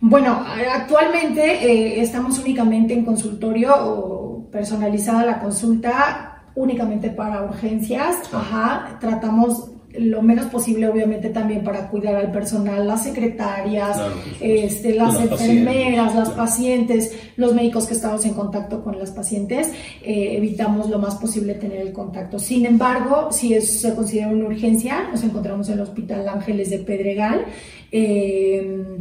Bueno, 0.00 0.44
actualmente 0.72 1.42
eh, 1.42 2.00
estamos 2.00 2.38
únicamente 2.38 2.92
en 2.92 3.04
consultorio 3.04 3.72
o 3.74 4.50
personalizada 4.50 5.24
la 5.24 5.40
consulta 5.40 6.42
únicamente 6.54 7.10
para 7.10 7.42
urgencias. 7.42 8.16
Ajá, 8.32 8.98
tratamos 9.00 9.70
lo 9.98 10.22
menos 10.22 10.46
posible, 10.46 10.88
obviamente, 10.88 11.28
también 11.30 11.62
para 11.62 11.88
cuidar 11.88 12.16
al 12.16 12.32
personal, 12.32 12.86
las 12.86 13.04
secretarias, 13.04 13.98
este, 14.40 14.94
las, 14.94 15.20
enfermeras, 15.20 16.14
las 16.14 16.30
pacientes, 16.30 17.12
los 17.36 17.54
médicos 17.54 17.86
que 17.86 17.94
estamos 17.94 18.24
en 18.24 18.34
contacto 18.34 18.82
con 18.82 18.98
las 18.98 19.10
pacientes, 19.10 19.72
eh, 20.02 20.36
evitamos 20.36 20.88
lo 20.90 20.98
más 20.98 21.16
posible 21.16 21.54
tener 21.54 21.80
el 21.80 21.92
contacto. 21.92 22.38
Sin 22.38 22.66
embargo, 22.66 23.28
si 23.30 23.60
se 23.60 23.94
considera 23.94 24.28
una 24.28 24.46
urgencia, 24.46 25.08
nos 25.10 25.22
encontramos 25.22 25.68
en 25.68 25.74
el 25.74 25.80
Hospital 25.80 26.28
Ángeles 26.28 26.70
de 26.70 26.78
Pedregal. 26.78 27.44
Eh, 27.92 28.98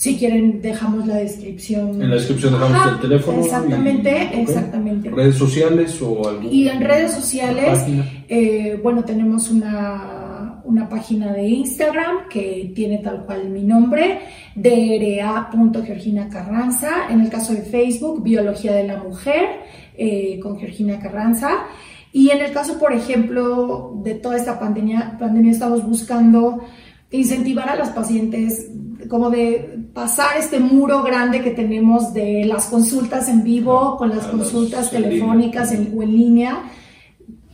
si 0.00 0.16
quieren, 0.16 0.62
dejamos 0.62 1.06
la 1.06 1.16
descripción. 1.16 2.00
En 2.00 2.08
la 2.08 2.14
descripción 2.14 2.54
dejamos 2.54 2.92
el 2.94 3.00
teléfono. 3.00 3.44
Exactamente, 3.44 4.40
exactamente. 4.40 5.10
¿Redes 5.10 5.34
sociales 5.34 6.00
o 6.00 6.26
algo? 6.26 6.50
Y 6.50 6.68
en 6.68 6.80
redes 6.80 7.12
sociales, 7.12 7.84
eh, 8.26 8.80
bueno, 8.82 9.04
tenemos 9.04 9.50
una, 9.50 10.62
una, 10.64 10.88
página 10.88 11.34
de 11.34 11.46
Instagram 11.46 12.28
que 12.30 12.72
tiene 12.74 13.00
tal 13.00 13.26
cual 13.26 13.50
mi 13.50 13.62
nombre, 13.62 14.20
dra.georgina 14.54 16.30
Carranza. 16.30 17.10
En 17.10 17.20
el 17.20 17.28
caso 17.28 17.52
de 17.52 17.60
Facebook, 17.60 18.22
Biología 18.22 18.72
de 18.72 18.86
la 18.86 18.96
Mujer 18.96 19.50
eh, 19.98 20.40
con 20.42 20.58
Georgina 20.58 20.98
Carranza. 20.98 21.66
Y 22.10 22.30
en 22.30 22.40
el 22.40 22.52
caso, 22.52 22.78
por 22.78 22.94
ejemplo, 22.94 24.00
de 24.02 24.14
toda 24.14 24.38
esta 24.38 24.58
pandemia, 24.58 25.18
pandemia 25.18 25.52
estamos 25.52 25.86
buscando 25.86 26.64
incentivar 27.10 27.68
a 27.68 27.76
las 27.76 27.90
pacientes 27.90 28.70
como 29.10 29.28
de 29.28 29.88
pasar 29.92 30.38
este 30.38 30.60
muro 30.60 31.02
grande 31.02 31.42
que 31.42 31.50
tenemos 31.50 32.14
de 32.14 32.44
las 32.44 32.66
consultas 32.66 33.28
en 33.28 33.42
vivo 33.42 33.96
con 33.96 34.08
las 34.08 34.26
consultas 34.28 34.92
telefónicas 34.92 35.74
o 35.94 36.02
en 36.02 36.12
línea, 36.16 36.62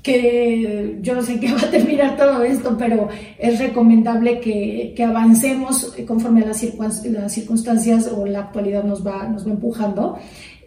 que 0.03 0.99
yo 1.01 1.15
no 1.15 1.23
sé 1.23 1.41
qué 1.41 1.53
va 1.55 1.63
a 1.63 1.71
terminar 1.71 2.17
todo 2.19 2.43
esto, 2.45 2.77
pero 2.79 3.09
es 3.39 3.59
recomendable 3.59 4.39
que, 4.39 4.93
que 4.95 5.03
avancemos 5.03 5.95
conforme 6.07 6.43
a 6.43 6.49
las, 6.49 6.63
las, 7.07 7.33
circunstancias 7.33 8.13
o 8.15 8.27
la 8.27 8.41
actualidad 8.41 8.85
nos 8.85 9.05
va, 9.05 9.27
nos 9.27 9.47
va 9.47 9.53
empujando. 9.53 10.19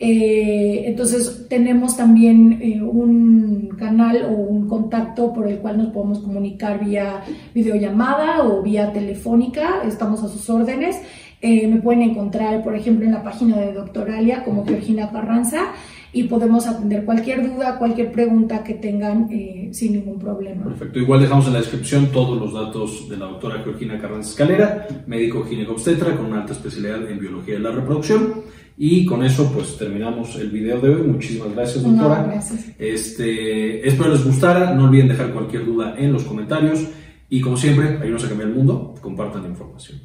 Eh, 0.02 0.84
entonces 0.86 1.46
tenemos 1.50 1.98
también 1.98 2.60
eh, 2.62 2.82
un 2.82 3.76
canal 3.78 4.24
o 4.30 4.32
un 4.32 4.66
contacto 4.66 5.34
por 5.34 5.46
el 5.46 5.58
cual 5.58 5.78
nos 5.78 5.88
podemos 5.88 6.20
comunicar 6.20 6.84
vía 6.84 7.22
videollamada 7.54 8.48
o 8.48 8.62
vía 8.62 8.94
telefónica, 8.94 9.84
estamos 9.86 10.24
a 10.24 10.30
sus 10.30 10.50
órdenes. 10.50 11.02
Eh, 11.42 11.68
me 11.68 11.82
pueden 11.82 12.02
encontrar, 12.02 12.64
por 12.64 12.76
ejemplo, 12.76 13.06
en 13.06 13.12
la 13.12 13.24
página 13.24 13.58
de 13.58 13.74
Doctoralia 13.74 14.44
como 14.44 14.66
Georgina 14.66 15.10
Carranza 15.12 15.74
y 16.12 16.24
podemos 16.24 16.66
atender 16.66 17.06
cualquier 17.06 17.48
duda, 17.48 17.78
cualquier 17.78 18.12
pregunta 18.12 18.64
que 18.64 18.74
tengan 18.76 19.30
sin 19.72 19.94
ningún 19.94 20.18
problema. 20.18 20.64
Perfecto. 20.64 21.00
Igual 21.00 21.22
dejamos 21.22 21.48
en 21.48 21.54
la 21.54 21.60
descripción 21.60 22.08
todos 22.08 22.40
los 22.40 22.54
datos 22.54 23.08
de 23.08 23.16
la 23.16 23.26
doctora 23.26 23.62
Georgina 23.64 24.00
Carranza 24.00 24.32
Escalera, 24.32 24.88
médico 25.08 25.44
ginecobstetra 25.44 26.18
con 26.18 26.26
una 26.26 26.42
alta 26.42 26.54
especialidad 26.54 27.10
en 27.10 27.20
biología 27.20 27.54
de 27.56 27.60
la 27.60 27.72
reproducción. 27.72 28.34
Y 28.82 29.06
con 29.06 29.26
eso 29.26 29.52
pues 29.52 29.78
terminamos 29.78 30.38
el 30.38 30.52
video 30.52 30.80
de 30.80 30.88
hoy. 30.88 31.02
Muchísimas 31.02 31.54
gracias, 31.54 31.84
doctora. 31.84 32.24
gracias. 32.24 32.66
Este, 32.80 33.86
espero 33.86 34.14
les 34.14 34.24
gustara. 34.24 34.74
No 34.74 34.86
olviden 34.86 35.10
dejar 35.10 35.34
cualquier 35.34 35.66
duda 35.66 35.96
en 35.98 36.14
los 36.14 36.24
comentarios. 36.24 36.88
Y 37.28 37.42
como 37.42 37.58
siempre, 37.58 37.98
ayúdenos 37.98 38.24
a 38.24 38.30
cambiar 38.30 38.48
el 38.48 38.56
mundo. 38.56 38.96
Compartan 39.02 39.44
la 39.44 39.50
información. 39.50 40.00